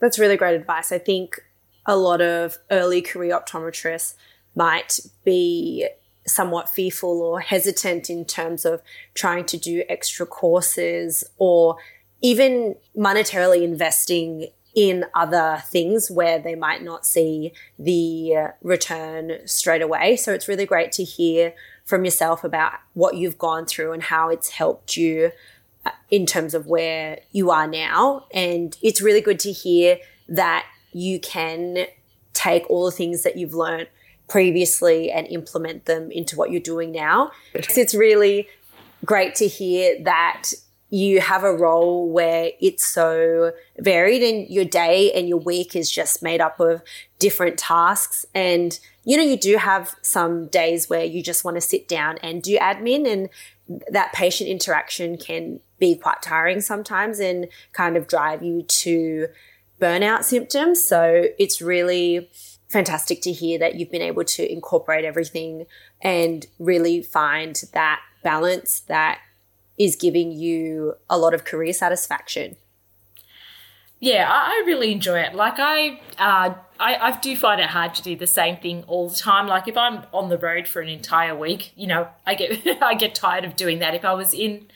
That's 0.00 0.18
really 0.18 0.36
great 0.36 0.56
advice. 0.56 0.90
I 0.90 0.98
think 0.98 1.40
a 1.86 1.96
lot 1.96 2.20
of 2.20 2.58
early 2.70 3.02
career 3.02 3.38
optometrists 3.38 4.14
might 4.54 5.00
be 5.24 5.88
somewhat 6.26 6.68
fearful 6.68 7.20
or 7.20 7.40
hesitant 7.40 8.08
in 8.08 8.24
terms 8.24 8.64
of 8.64 8.80
trying 9.14 9.44
to 9.46 9.56
do 9.56 9.82
extra 9.88 10.24
courses 10.24 11.24
or 11.38 11.76
even 12.22 12.76
monetarily 12.96 13.62
investing 13.62 14.48
in 14.74 15.04
other 15.14 15.62
things 15.66 16.10
where 16.10 16.38
they 16.38 16.54
might 16.54 16.82
not 16.82 17.04
see 17.04 17.52
the 17.78 18.52
return 18.62 19.38
straight 19.44 19.82
away. 19.82 20.16
So 20.16 20.32
it's 20.32 20.48
really 20.48 20.64
great 20.64 20.92
to 20.92 21.04
hear 21.04 21.52
from 21.84 22.04
yourself 22.04 22.42
about 22.42 22.74
what 22.94 23.16
you've 23.16 23.38
gone 23.38 23.66
through 23.66 23.92
and 23.92 24.04
how 24.04 24.30
it's 24.30 24.50
helped 24.50 24.96
you 24.96 25.32
uh, 25.84 25.90
in 26.10 26.24
terms 26.24 26.54
of 26.54 26.66
where 26.66 27.18
you 27.32 27.50
are 27.50 27.66
now. 27.66 28.26
And 28.32 28.76
it's 28.80 29.02
really 29.02 29.20
good 29.20 29.38
to 29.40 29.52
hear 29.52 29.98
that 30.28 30.64
you 30.92 31.20
can 31.20 31.86
take 32.32 32.68
all 32.70 32.86
the 32.86 32.92
things 32.92 33.24
that 33.24 33.36
you've 33.36 33.54
learned 33.54 33.88
previously 34.28 35.10
and 35.10 35.26
implement 35.26 35.84
them 35.84 36.10
into 36.10 36.36
what 36.36 36.50
you're 36.50 36.60
doing 36.60 36.92
now. 36.92 37.32
It's 37.52 37.94
really 37.94 38.48
great 39.04 39.34
to 39.36 39.48
hear 39.48 40.02
that 40.04 40.52
you 40.92 41.22
have 41.22 41.42
a 41.42 41.56
role 41.56 42.06
where 42.10 42.50
it's 42.60 42.84
so 42.84 43.52
varied 43.78 44.22
and 44.22 44.46
your 44.50 44.66
day 44.66 45.10
and 45.12 45.26
your 45.26 45.38
week 45.38 45.74
is 45.74 45.90
just 45.90 46.22
made 46.22 46.38
up 46.38 46.60
of 46.60 46.82
different 47.18 47.58
tasks. 47.58 48.26
And 48.34 48.78
you 49.04 49.16
know 49.16 49.22
you 49.22 49.38
do 49.38 49.56
have 49.56 49.94
some 50.02 50.48
days 50.48 50.90
where 50.90 51.02
you 51.02 51.22
just 51.22 51.44
want 51.44 51.56
to 51.56 51.62
sit 51.62 51.88
down 51.88 52.18
and 52.18 52.42
do 52.42 52.58
admin 52.58 53.10
and 53.10 53.30
that 53.90 54.12
patient 54.12 54.50
interaction 54.50 55.16
can 55.16 55.60
be 55.78 55.96
quite 55.96 56.20
tiring 56.20 56.60
sometimes 56.60 57.20
and 57.20 57.48
kind 57.72 57.96
of 57.96 58.06
drive 58.06 58.42
you 58.42 58.60
to 58.62 59.28
burnout 59.80 60.24
symptoms. 60.24 60.84
So 60.84 61.24
it's 61.38 61.62
really 61.62 62.30
fantastic 62.68 63.22
to 63.22 63.32
hear 63.32 63.58
that 63.60 63.76
you've 63.76 63.90
been 63.90 64.02
able 64.02 64.24
to 64.24 64.52
incorporate 64.52 65.06
everything 65.06 65.64
and 66.02 66.46
really 66.58 67.02
find 67.02 67.62
that 67.72 68.02
balance 68.22 68.80
that 68.88 69.20
is 69.84 69.96
giving 69.96 70.32
you 70.32 70.94
a 71.08 71.18
lot 71.18 71.34
of 71.34 71.44
career 71.44 71.72
satisfaction. 71.72 72.56
Yeah, 73.98 74.28
I, 74.28 74.64
really 74.66 74.90
enjoy 74.90 75.20
it. 75.20 75.32
Like 75.32 75.60
I, 75.60 76.00
uh, 76.18 76.54
I, 76.80 76.96
I 76.96 77.18
do 77.20 77.36
find 77.36 77.60
it 77.60 77.68
hard 77.68 77.94
to 77.94 78.02
do 78.02 78.16
the 78.16 78.26
same 78.26 78.56
thing 78.56 78.82
all 78.88 79.08
the 79.08 79.16
time. 79.16 79.46
Like 79.46 79.68
if 79.68 79.76
I'm 79.76 80.02
on 80.12 80.28
the 80.28 80.36
road 80.36 80.66
for 80.66 80.82
an 80.82 80.88
entire 80.88 81.36
week, 81.36 81.72
you 81.76 81.86
know, 81.86 82.08
I 82.26 82.34
get 82.34 82.66
I 82.82 82.94
get 82.94 83.14
tired 83.14 83.44
of 83.44 83.54
doing 83.54 83.78
that. 83.78 83.94
If 83.94 84.04
I 84.04 84.12
was 84.14 84.34
in, 84.34 84.66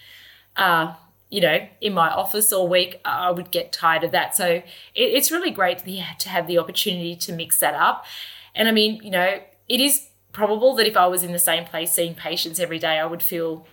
uh, 0.57 0.95
you 1.29 1.41
know, 1.41 1.59
in 1.81 1.93
my 1.93 2.09
office 2.09 2.53
all 2.53 2.69
week, 2.69 3.01
I 3.05 3.33
would 3.33 3.51
get 3.51 3.73
tired 3.73 4.05
of 4.05 4.13
that. 4.13 4.37
So 4.37 4.47
it, 4.47 4.63
it's 4.95 5.33
really 5.33 5.51
great 5.51 5.79
to 5.79 6.29
have 6.29 6.47
the 6.47 6.59
opportunity 6.59 7.17
to 7.17 7.33
mix 7.33 7.59
that 7.59 7.75
up. 7.75 8.07
And 8.55 8.69
I 8.69 8.71
mean, 8.71 9.01
you 9.03 9.11
know, 9.11 9.41
it 9.69 9.81
is 9.81 10.07
probable 10.33 10.77
that 10.77 10.87
if 10.87 10.97
I 10.97 11.09
was 11.09 11.25
in 11.25 11.33
the 11.33 11.41
same 11.41 11.65
place 11.65 11.91
seeing 11.91 12.15
patients 12.15 12.61
every 12.61 12.79
day, 12.79 13.01
I 13.01 13.07
would 13.07 13.25
feel 13.25 13.67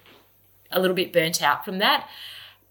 a 0.74 0.80
little 0.80 0.96
bit 0.96 1.14
burnt 1.14 1.42
out 1.42 1.64
from 1.64 1.78
that. 1.80 2.08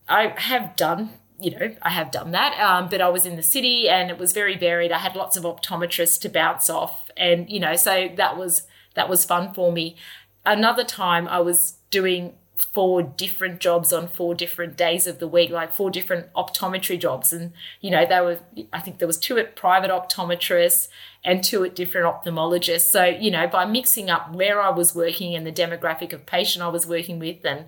I 0.08 0.34
have 0.36 0.76
done, 0.76 1.10
you 1.40 1.52
know, 1.52 1.74
I 1.82 1.90
have 1.90 2.10
done 2.10 2.32
that, 2.32 2.58
um, 2.60 2.88
but 2.88 3.00
I 3.00 3.08
was 3.08 3.24
in 3.24 3.36
the 3.36 3.42
city 3.42 3.88
and 3.88 4.10
it 4.10 4.18
was 4.18 4.32
very 4.32 4.56
varied. 4.56 4.92
I 4.92 4.98
had 4.98 5.16
lots 5.16 5.36
of 5.36 5.44
optometrists 5.44 6.20
to 6.22 6.28
bounce 6.28 6.68
off, 6.68 7.10
and 7.16 7.48
you 7.48 7.60
know, 7.60 7.76
so 7.76 8.08
that 8.16 8.36
was 8.36 8.64
that 8.94 9.08
was 9.08 9.24
fun 9.24 9.54
for 9.54 9.72
me. 9.72 9.96
Another 10.44 10.84
time, 10.84 11.28
I 11.28 11.40
was 11.40 11.74
doing 11.90 12.34
four 12.56 13.02
different 13.02 13.60
jobs 13.60 13.92
on 13.92 14.06
four 14.06 14.34
different 14.34 14.76
days 14.76 15.06
of 15.06 15.18
the 15.18 15.26
week, 15.26 15.50
like 15.50 15.72
four 15.72 15.90
different 15.90 16.32
optometry 16.34 16.98
jobs. 16.98 17.32
And, 17.32 17.52
you 17.80 17.90
know, 17.90 18.06
they 18.06 18.20
were, 18.20 18.38
I 18.72 18.80
think 18.80 18.98
there 18.98 19.08
was 19.08 19.18
two 19.18 19.38
at 19.38 19.56
private 19.56 19.90
optometrists 19.90 20.88
and 21.24 21.42
two 21.42 21.64
at 21.64 21.74
different 21.74 22.06
ophthalmologists. 22.06 22.82
So, 22.82 23.04
you 23.04 23.30
know, 23.30 23.46
by 23.46 23.64
mixing 23.64 24.10
up 24.10 24.32
where 24.34 24.60
I 24.60 24.70
was 24.70 24.94
working 24.94 25.34
and 25.34 25.46
the 25.46 25.52
demographic 25.52 26.12
of 26.12 26.26
patient 26.26 26.62
I 26.62 26.68
was 26.68 26.86
working 26.86 27.18
with 27.18 27.44
and 27.44 27.66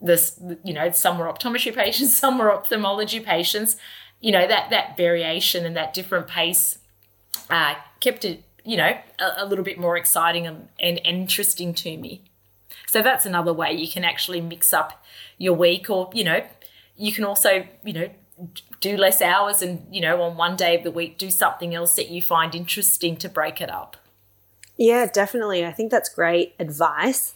this 0.00 0.40
you 0.64 0.72
know 0.72 0.90
some 0.90 1.18
were 1.18 1.26
optometry 1.26 1.74
patients 1.74 2.16
some 2.16 2.38
were 2.38 2.52
ophthalmology 2.52 3.20
patients 3.20 3.76
you 4.20 4.32
know 4.32 4.46
that 4.46 4.70
that 4.70 4.96
variation 4.96 5.64
and 5.64 5.76
that 5.76 5.92
different 5.92 6.26
pace 6.26 6.78
uh, 7.50 7.74
kept 8.00 8.24
it 8.24 8.42
you 8.64 8.76
know 8.76 8.98
a, 9.18 9.32
a 9.38 9.46
little 9.46 9.64
bit 9.64 9.78
more 9.78 9.96
exciting 9.96 10.46
and, 10.46 10.68
and 10.78 11.00
interesting 11.04 11.72
to 11.74 11.96
me. 11.96 12.22
So 12.86 13.02
that's 13.02 13.26
another 13.26 13.52
way 13.52 13.72
you 13.72 13.88
can 13.88 14.04
actually 14.04 14.40
mix 14.40 14.72
up 14.72 15.04
your 15.36 15.54
week 15.54 15.88
or 15.90 16.10
you 16.12 16.24
know 16.24 16.44
you 16.96 17.12
can 17.12 17.24
also 17.24 17.66
you 17.84 17.92
know 17.92 18.10
do 18.80 18.96
less 18.96 19.20
hours 19.20 19.62
and 19.62 19.86
you 19.90 20.00
know 20.00 20.22
on 20.22 20.36
one 20.36 20.56
day 20.56 20.76
of 20.76 20.84
the 20.84 20.90
week 20.90 21.18
do 21.18 21.30
something 21.30 21.74
else 21.74 21.96
that 21.96 22.10
you 22.10 22.22
find 22.22 22.54
interesting 22.54 23.16
to 23.16 23.28
break 23.28 23.60
it 23.60 23.70
up. 23.70 23.96
Yeah 24.76 25.06
definitely. 25.06 25.64
I 25.64 25.72
think 25.72 25.90
that's 25.90 26.08
great 26.08 26.54
advice 26.58 27.34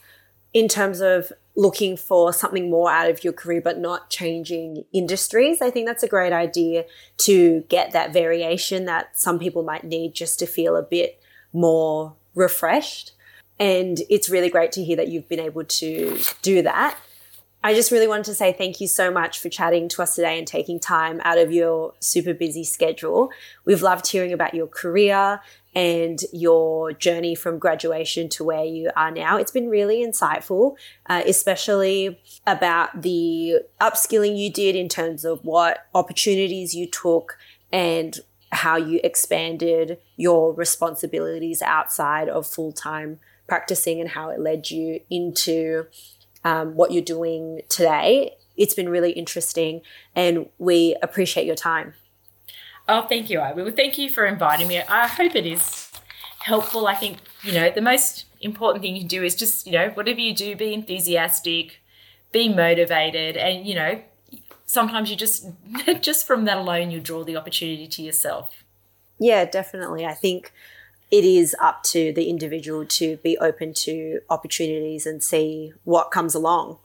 in 0.52 0.68
terms 0.68 1.00
of 1.00 1.32
looking 1.54 1.96
for 1.96 2.32
something 2.32 2.70
more 2.70 2.90
out 2.90 3.10
of 3.10 3.22
your 3.24 3.32
career 3.32 3.60
but 3.60 3.78
not 3.78 4.08
changing 4.08 4.84
industries. 4.92 5.60
I 5.60 5.70
think 5.70 5.86
that's 5.86 6.02
a 6.02 6.08
great 6.08 6.32
idea 6.32 6.84
to 7.18 7.60
get 7.68 7.92
that 7.92 8.12
variation 8.12 8.86
that 8.86 9.18
some 9.18 9.38
people 9.38 9.62
might 9.62 9.84
need 9.84 10.14
just 10.14 10.38
to 10.38 10.46
feel 10.46 10.76
a 10.76 10.82
bit 10.82 11.20
more 11.52 12.14
refreshed. 12.34 13.12
And 13.58 14.00
it's 14.08 14.30
really 14.30 14.48
great 14.48 14.72
to 14.72 14.84
hear 14.84 14.96
that 14.96 15.08
you've 15.08 15.28
been 15.28 15.40
able 15.40 15.64
to 15.64 16.18
do 16.40 16.62
that. 16.62 16.96
I 17.64 17.74
just 17.74 17.92
really 17.92 18.08
wanted 18.08 18.24
to 18.24 18.34
say 18.34 18.52
thank 18.52 18.80
you 18.80 18.88
so 18.88 19.10
much 19.10 19.38
for 19.38 19.48
chatting 19.48 19.88
to 19.90 20.02
us 20.02 20.16
today 20.16 20.36
and 20.36 20.48
taking 20.48 20.80
time 20.80 21.20
out 21.22 21.38
of 21.38 21.52
your 21.52 21.94
super 22.00 22.34
busy 22.34 22.64
schedule. 22.64 23.30
We've 23.64 23.82
loved 23.82 24.08
hearing 24.08 24.32
about 24.32 24.54
your 24.54 24.66
career 24.66 25.40
and 25.74 26.20
your 26.32 26.92
journey 26.92 27.34
from 27.34 27.58
graduation 27.58 28.28
to 28.28 28.44
where 28.44 28.64
you 28.64 28.90
are 28.94 29.10
now. 29.10 29.38
It's 29.38 29.50
been 29.50 29.70
really 29.70 30.04
insightful, 30.04 30.76
uh, 31.08 31.22
especially 31.26 32.20
about 32.46 33.02
the 33.02 33.60
upskilling 33.80 34.36
you 34.36 34.52
did 34.52 34.76
in 34.76 34.88
terms 34.88 35.24
of 35.24 35.44
what 35.44 35.86
opportunities 35.94 36.74
you 36.74 36.86
took 36.86 37.38
and 37.72 38.18
how 38.52 38.76
you 38.76 39.00
expanded 39.02 39.98
your 40.16 40.52
responsibilities 40.52 41.62
outside 41.62 42.28
of 42.28 42.46
full 42.46 42.72
time 42.72 43.18
practicing 43.48 44.00
and 44.00 44.10
how 44.10 44.28
it 44.28 44.40
led 44.40 44.70
you 44.70 45.00
into 45.08 45.86
um, 46.44 46.74
what 46.74 46.92
you're 46.92 47.02
doing 47.02 47.62
today. 47.68 48.36
It's 48.56 48.74
been 48.74 48.90
really 48.90 49.12
interesting 49.12 49.80
and 50.14 50.48
we 50.58 50.96
appreciate 51.02 51.46
your 51.46 51.56
time. 51.56 51.94
Oh, 52.88 53.02
thank 53.08 53.30
you, 53.30 53.40
Ivy. 53.40 53.62
Well, 53.62 53.72
thank 53.72 53.98
you 53.98 54.10
for 54.10 54.26
inviting 54.26 54.68
me. 54.68 54.80
I 54.82 55.06
hope 55.06 55.34
it 55.36 55.46
is 55.46 55.90
helpful. 56.40 56.86
I 56.86 56.94
think, 56.94 57.18
you 57.42 57.52
know, 57.52 57.70
the 57.70 57.80
most 57.80 58.26
important 58.40 58.82
thing 58.82 58.94
you 58.96 59.02
can 59.02 59.08
do 59.08 59.22
is 59.22 59.34
just, 59.34 59.66
you 59.66 59.72
know, 59.72 59.90
whatever 59.90 60.18
you 60.20 60.34
do, 60.34 60.56
be 60.56 60.74
enthusiastic, 60.74 61.80
be 62.32 62.48
motivated, 62.48 63.36
and, 63.36 63.64
you 63.66 63.74
know, 63.74 64.02
sometimes 64.66 65.10
you 65.10 65.16
just, 65.16 65.46
just 66.00 66.26
from 66.26 66.44
that 66.46 66.56
alone, 66.56 66.90
you 66.90 67.00
draw 67.00 67.22
the 67.22 67.36
opportunity 67.36 67.86
to 67.86 68.02
yourself. 68.02 68.64
Yeah, 69.18 69.44
definitely. 69.44 70.04
I 70.04 70.14
think 70.14 70.52
it 71.12 71.24
is 71.24 71.54
up 71.60 71.84
to 71.84 72.12
the 72.12 72.28
individual 72.28 72.84
to 72.86 73.18
be 73.18 73.38
open 73.38 73.74
to 73.74 74.20
opportunities 74.28 75.06
and 75.06 75.22
see 75.22 75.72
what 75.84 76.10
comes 76.10 76.34
along. 76.34 76.78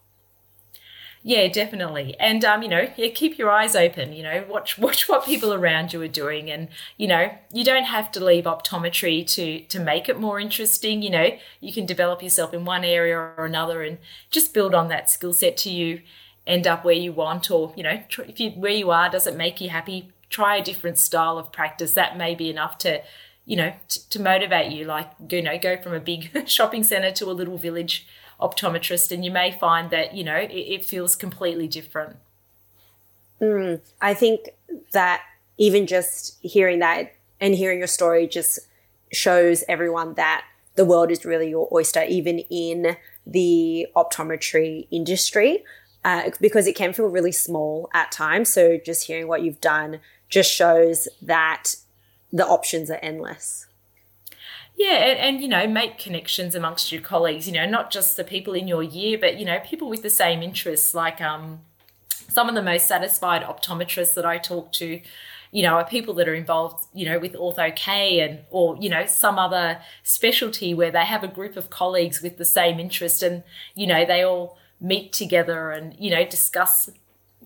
Yeah, 1.27 1.49
definitely. 1.49 2.15
And 2.21 2.45
um, 2.45 2.63
you 2.63 2.69
know, 2.69 2.87
yeah, 2.95 3.09
keep 3.09 3.37
your 3.37 3.51
eyes 3.51 3.75
open. 3.75 4.13
You 4.13 4.23
know, 4.23 4.45
watch 4.47 4.77
watch 4.79 5.09
what 5.09 5.25
people 5.25 5.53
around 5.53 5.91
you 5.91 6.01
are 6.01 6.07
doing, 6.07 6.49
and 6.49 6.69
you 6.95 7.05
know, 7.05 7.37
you 7.51 7.65
don't 7.65 7.83
have 7.83 8.13
to 8.13 8.23
leave 8.23 8.45
optometry 8.45 9.27
to 9.35 9.59
to 9.63 9.77
make 9.77 10.07
it 10.07 10.21
more 10.21 10.39
interesting. 10.39 11.01
You 11.01 11.09
know, 11.09 11.37
you 11.59 11.73
can 11.73 11.85
develop 11.85 12.23
yourself 12.23 12.53
in 12.53 12.63
one 12.63 12.85
area 12.85 13.17
or 13.17 13.45
another, 13.45 13.83
and 13.83 13.97
just 14.29 14.53
build 14.53 14.73
on 14.73 14.87
that 14.87 15.09
skill 15.09 15.33
set 15.33 15.57
to 15.57 15.69
you 15.69 16.01
end 16.45 16.65
up 16.65 16.85
where 16.85 16.95
you 16.95 17.11
want, 17.11 17.51
or 17.51 17.73
you 17.75 17.83
know, 17.83 18.01
if 18.19 18.39
you 18.39 18.51
where 18.51 18.71
you 18.71 18.89
are 18.89 19.09
doesn't 19.09 19.35
make 19.35 19.59
you 19.59 19.67
happy, 19.69 20.13
try 20.29 20.55
a 20.55 20.63
different 20.63 20.97
style 20.97 21.37
of 21.37 21.51
practice. 21.51 21.91
That 21.91 22.17
may 22.17 22.35
be 22.35 22.49
enough 22.49 22.77
to 22.79 23.01
you 23.45 23.57
know 23.57 23.73
t- 23.89 23.99
to 24.11 24.21
motivate 24.21 24.71
you. 24.71 24.85
Like 24.85 25.11
you 25.29 25.41
know, 25.41 25.59
go 25.59 25.75
from 25.75 25.93
a 25.93 25.99
big 25.99 26.47
shopping 26.49 26.85
center 26.85 27.11
to 27.11 27.25
a 27.29 27.33
little 27.33 27.57
village 27.57 28.07
optometrist, 28.39 29.11
and 29.11 29.23
you 29.25 29.31
may 29.31 29.51
find 29.51 29.89
that 29.91 30.15
you 30.15 30.23
know 30.23 30.35
it, 30.35 30.51
it 30.51 30.85
feels 30.85 31.15
completely 31.15 31.67
different. 31.67 32.17
Mm, 33.41 33.81
I 34.01 34.13
think 34.13 34.49
that 34.91 35.21
even 35.57 35.87
just 35.87 36.37
hearing 36.41 36.79
that 36.79 37.13
and 37.39 37.55
hearing 37.55 37.77
your 37.77 37.87
story 37.87 38.27
just 38.27 38.59
shows 39.11 39.63
everyone 39.67 40.15
that 40.15 40.45
the 40.75 40.85
world 40.85 41.11
is 41.11 41.25
really 41.25 41.49
your 41.49 41.67
oyster, 41.71 42.03
even 42.03 42.39
in 42.49 42.97
the 43.25 43.87
optometry 43.95 44.87
industry, 44.91 45.63
uh, 46.03 46.29
because 46.39 46.67
it 46.67 46.75
can 46.75 46.93
feel 46.93 47.07
really 47.07 47.31
small 47.31 47.89
at 47.93 48.11
times. 48.11 48.51
So 48.53 48.77
just 48.83 49.07
hearing 49.07 49.27
what 49.27 49.41
you've 49.41 49.61
done 49.61 49.99
just 50.29 50.51
shows 50.51 51.07
that 51.21 51.75
the 52.31 52.45
options 52.45 52.89
are 52.89 52.99
endless. 53.01 53.66
Yeah, 54.77 54.93
and, 54.93 55.19
and, 55.19 55.41
you 55.41 55.47
know, 55.47 55.65
make 55.67 55.97
connections 55.97 56.53
amongst 56.53 56.91
your 56.91 57.01
colleagues. 57.01 57.47
You 57.47 57.53
know, 57.53 57.65
not 57.65 57.91
just 57.91 58.15
the 58.15 58.23
people 58.23 58.53
in 58.53 58.67
your 58.67 58.83
year, 58.83 59.17
but 59.17 59.39
you 59.39 59.45
know, 59.45 59.59
people 59.65 59.89
with 59.89 60.03
the 60.03 60.09
same 60.09 60.43
interests. 60.43 60.93
Like 60.93 61.19
um, 61.19 61.61
some 62.29 62.47
of 62.47 62.53
the 62.53 62.61
most 62.61 62.87
satisfied 62.87 63.41
optometrists 63.41 64.13
that 64.13 64.25
I 64.25 64.37
talk 64.37 64.71
to, 64.73 65.01
you 65.51 65.63
know, 65.63 65.73
are 65.75 65.85
people 65.85 66.13
that 66.15 66.27
are 66.27 66.35
involved, 66.35 66.85
you 66.93 67.07
know, 67.09 67.17
with 67.17 67.33
Ortho 67.33 67.75
K 67.75 68.19
and 68.19 68.41
or 68.51 68.77
you 68.79 68.89
know 68.89 69.07
some 69.07 69.39
other 69.39 69.79
specialty 70.03 70.75
where 70.75 70.91
they 70.91 71.05
have 71.05 71.23
a 71.23 71.27
group 71.27 71.57
of 71.57 71.71
colleagues 71.71 72.21
with 72.21 72.37
the 72.37 72.45
same 72.45 72.79
interest, 72.79 73.23
and 73.23 73.43
you 73.73 73.87
know, 73.87 74.05
they 74.05 74.23
all 74.23 74.59
meet 74.79 75.11
together 75.11 75.71
and 75.71 75.95
you 75.97 76.11
know 76.11 76.23
discuss 76.23 76.87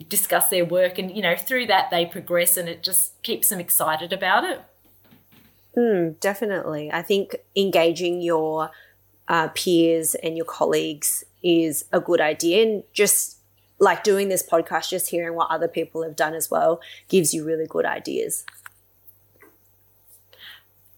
discuss 0.10 0.50
their 0.50 0.65
work 0.65 0.98
and 0.98 1.15
you 1.15 1.22
know 1.22 1.36
through 1.36 1.65
that 1.67 1.89
they 1.91 2.06
progress 2.06 2.58
and 2.58 2.67
it 2.67 2.84
just 2.84 3.22
keeps 3.24 3.50
them 3.50 3.60
excited 3.60 4.12
about 4.12 4.44
it 4.44 4.62
mm, 5.76 6.20
definitely. 6.20 6.92
I 6.92 7.02
think 7.02 7.36
engaging 7.56 8.22
your 8.22 8.72
uh, 9.28 9.50
peers 9.50 10.16
and 10.16 10.36
your 10.36 10.46
colleagues 10.46 11.24
is 11.44 11.86
a 11.92 12.00
good 12.00 12.22
idea 12.22 12.64
and 12.64 12.84
just 12.94 13.38
like 13.80 14.04
doing 14.04 14.30
this 14.30 14.48
podcast 14.48 14.90
just 14.90 15.10
hearing 15.10 15.36
what 15.36 15.50
other 15.50 15.68
people 15.68 16.04
have 16.04 16.16
done 16.16 16.36
as 16.36 16.52
well 16.52 16.80
gives 17.10 17.34
you 17.34 17.44
really 17.44 17.66
good 17.66 17.86
ideas. 17.86 18.46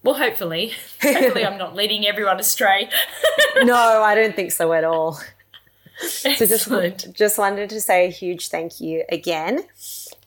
Well 0.04 0.16
hopefully. 0.16 0.74
Hopefully 1.02 1.46
i'm 1.46 1.58
not 1.58 1.76
leading 1.76 2.06
everyone 2.06 2.40
astray. 2.40 2.90
No 3.64 4.02
i 4.04 4.16
don't 4.16 4.36
think 4.36 4.52
so 4.52 4.74
at 4.74 4.84
all. 4.84 5.20
So 6.00 6.34
just 6.34 7.14
just 7.14 7.38
wanted 7.38 7.70
to 7.70 7.80
say 7.80 8.08
a 8.08 8.10
huge 8.10 8.50
thank 8.50 8.82
you 8.82 9.04
again. 9.10 9.64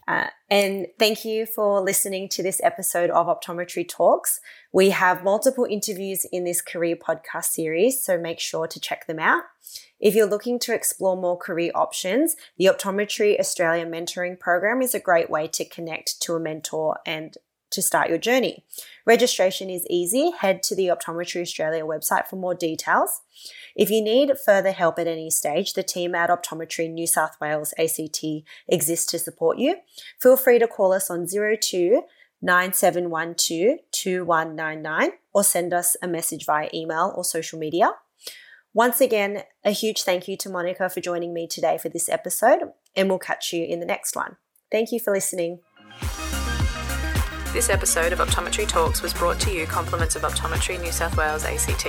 Uh, 0.08 0.28
and 0.48 0.86
thank 0.98 1.24
you 1.24 1.44
for 1.44 1.80
listening 1.80 2.28
to 2.30 2.42
this 2.42 2.60
episode 2.62 3.10
of 3.10 3.26
Optometry 3.26 3.88
Talks. 3.88 4.40
We 4.72 4.90
have 4.90 5.24
multiple 5.24 5.66
interviews 5.68 6.24
in 6.30 6.44
this 6.44 6.62
career 6.62 6.96
podcast 6.96 7.46
series, 7.46 8.02
so 8.04 8.16
make 8.16 8.38
sure 8.38 8.66
to 8.68 8.78
check 8.78 9.06
them 9.06 9.18
out. 9.18 9.42
If 9.98 10.14
you're 10.14 10.26
looking 10.26 10.58
to 10.60 10.74
explore 10.74 11.16
more 11.16 11.36
career 11.36 11.72
options, 11.74 12.36
the 12.58 12.66
Optometry 12.66 13.40
Australia 13.40 13.86
Mentoring 13.86 14.38
Program 14.38 14.82
is 14.82 14.94
a 14.94 15.00
great 15.00 15.30
way 15.30 15.48
to 15.48 15.64
connect 15.64 16.20
to 16.22 16.34
a 16.34 16.40
mentor 16.40 16.98
and 17.04 17.36
to 17.76 17.82
start 17.82 18.08
your 18.08 18.18
journey. 18.18 18.64
Registration 19.06 19.70
is 19.70 19.86
easy. 19.88 20.32
Head 20.32 20.62
to 20.64 20.74
the 20.74 20.88
Optometry 20.88 21.42
Australia 21.42 21.84
website 21.84 22.26
for 22.26 22.36
more 22.36 22.54
details. 22.54 23.20
If 23.76 23.90
you 23.90 24.02
need 24.02 24.32
further 24.44 24.72
help 24.72 24.98
at 24.98 25.06
any 25.06 25.30
stage, 25.30 25.74
the 25.74 25.82
team 25.84 26.14
at 26.14 26.30
Optometry 26.30 26.90
New 26.90 27.06
South 27.06 27.36
Wales 27.40 27.72
ACT 27.78 28.24
exists 28.66 29.06
to 29.12 29.18
support 29.18 29.58
you. 29.58 29.76
Feel 30.20 30.36
free 30.36 30.58
to 30.58 30.66
call 30.66 30.92
us 30.92 31.10
on 31.10 31.26
02 31.28 32.02
9712 32.42 33.78
2199 33.92 35.10
or 35.32 35.44
send 35.44 35.72
us 35.72 35.96
a 36.02 36.08
message 36.08 36.44
via 36.44 36.68
email 36.74 37.12
or 37.16 37.24
social 37.24 37.58
media. 37.58 37.92
Once 38.74 39.00
again, 39.00 39.42
a 39.64 39.70
huge 39.70 40.02
thank 40.02 40.28
you 40.28 40.36
to 40.36 40.50
Monica 40.50 40.90
for 40.90 41.00
joining 41.00 41.32
me 41.32 41.46
today 41.46 41.78
for 41.78 41.88
this 41.88 42.10
episode, 42.10 42.72
and 42.94 43.08
we'll 43.08 43.18
catch 43.18 43.52
you 43.52 43.64
in 43.64 43.80
the 43.80 43.86
next 43.86 44.14
one. 44.14 44.36
Thank 44.70 44.92
you 44.92 45.00
for 45.00 45.12
listening. 45.12 45.60
This 47.56 47.70
episode 47.70 48.12
of 48.12 48.18
Optometry 48.18 48.68
Talks 48.68 49.00
was 49.00 49.14
brought 49.14 49.40
to 49.40 49.50
you 49.50 49.64
compliments 49.64 50.14
of 50.14 50.20
Optometry 50.20 50.78
New 50.78 50.92
South 50.92 51.16
Wales 51.16 51.46
ACT. 51.46 51.86